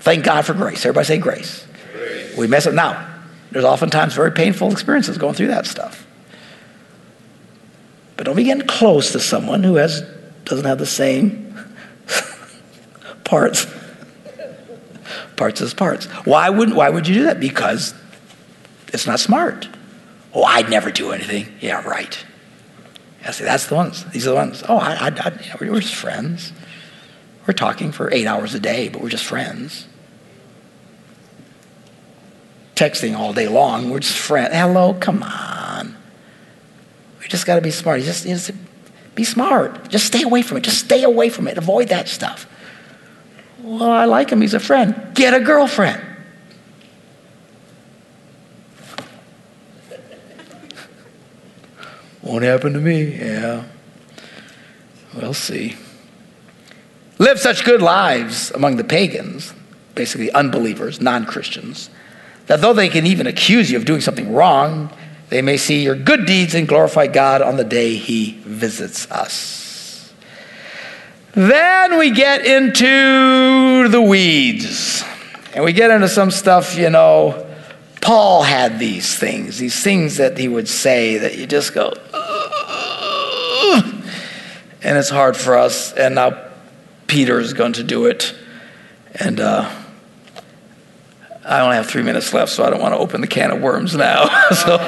[0.00, 0.84] Thank God for grace.
[0.84, 1.66] Everybody say grace.
[1.94, 2.36] grace.
[2.36, 2.74] We mess up.
[2.74, 3.08] Now,
[3.50, 6.06] there's oftentimes very painful experiences going through that stuff.
[8.16, 10.02] But don't be getting close to someone who has
[10.44, 11.54] doesn't have the same
[13.24, 13.66] parts.
[15.36, 16.04] parts as parts.
[16.26, 17.40] Why wouldn't, why would you do that?
[17.40, 17.94] Because
[18.88, 19.68] it's not smart.
[20.34, 21.50] Oh, I'd never do anything.
[21.60, 22.24] Yeah, right.
[23.28, 24.04] I say, that's the ones.
[24.06, 24.62] These are the ones.
[24.68, 26.52] Oh, I, I, I we're just friends.
[27.48, 29.86] We're talking for eight hours a day, but we're just friends.
[32.74, 34.54] Texting all day long, we're just friends.
[34.54, 35.96] Hello, come on.
[37.20, 38.02] We just got to be smart.
[38.02, 38.50] Just, just
[39.14, 39.88] be smart.
[39.88, 40.60] Just stay away from it.
[40.64, 41.56] Just stay away from it.
[41.56, 42.46] Avoid that stuff.
[43.62, 44.42] Well, I like him.
[44.42, 45.14] He's a friend.
[45.14, 46.02] Get a girlfriend.
[52.22, 53.04] Won't happen to me.
[53.04, 53.64] Yeah.
[55.14, 55.76] We'll see.
[57.18, 59.52] Live such good lives among the pagans,
[59.94, 61.90] basically unbelievers, non Christians,
[62.46, 64.90] that though they can even accuse you of doing something wrong,
[65.28, 70.14] they may see your good deeds and glorify God on the day He visits us.
[71.32, 75.04] Then we get into the weeds.
[75.54, 77.46] And we get into some stuff, you know.
[78.00, 81.92] Paul had these things, these things that he would say that you just go,
[84.82, 85.92] and it's hard for us.
[85.92, 86.47] And now
[87.08, 88.34] Peter is going to do it.
[89.14, 89.68] And uh,
[91.44, 93.60] I only have three minutes left, so I don't want to open the can of
[93.60, 94.28] worms now.
[94.50, 94.78] so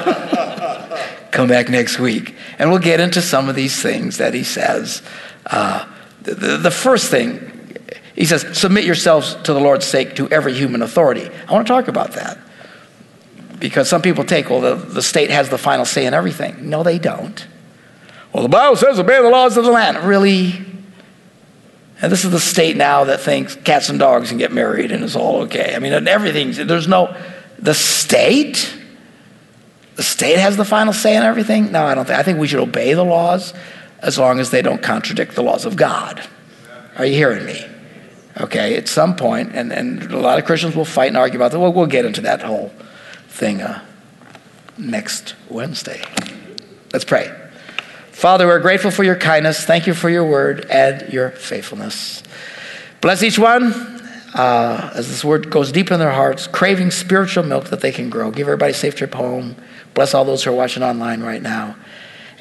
[1.31, 2.35] come back next week.
[2.59, 5.01] And we'll get into some of these things that he says.
[5.45, 5.87] Uh,
[6.21, 7.75] the, the, first thing,
[8.15, 11.27] he says, submit yourselves to the Lord's sake to every human authority.
[11.47, 12.37] I want to talk about that.
[13.59, 16.69] Because some people take, well, the, the state has the final say in everything.
[16.69, 17.47] No, they don't.
[18.33, 19.97] Well, the Bible says obey the laws of the land.
[20.07, 20.70] Really?
[22.01, 25.03] And this is the state now that thinks cats and dogs can get married and
[25.03, 25.75] it's all okay.
[25.75, 27.15] I mean, everything's, there's no,
[27.59, 28.77] the state
[29.95, 31.71] the state has the final say in everything?
[31.71, 32.17] No, I don't think.
[32.17, 33.53] I think we should obey the laws
[33.99, 36.27] as long as they don't contradict the laws of God.
[36.97, 37.65] Are you hearing me?
[38.39, 41.51] Okay, at some point, and, and a lot of Christians will fight and argue about
[41.51, 41.59] that.
[41.59, 42.71] Well, we'll get into that whole
[43.27, 43.83] thing uh,
[44.77, 46.01] next Wednesday.
[46.93, 47.40] Let's pray.
[48.21, 49.65] Father, we're grateful for your kindness.
[49.65, 52.21] Thank you for your word and your faithfulness.
[53.01, 53.73] Bless each one
[54.35, 58.11] uh, as this word goes deep in their hearts, craving spiritual milk that they can
[58.11, 58.29] grow.
[58.29, 59.55] Give everybody a safe trip home.
[59.95, 61.75] Bless all those who are watching online right now.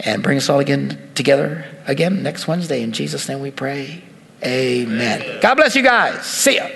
[0.00, 2.82] And bring us all again together again next Wednesday.
[2.82, 4.04] In Jesus' name we pray.
[4.44, 5.40] Amen.
[5.40, 6.26] God bless you guys.
[6.26, 6.68] See ya.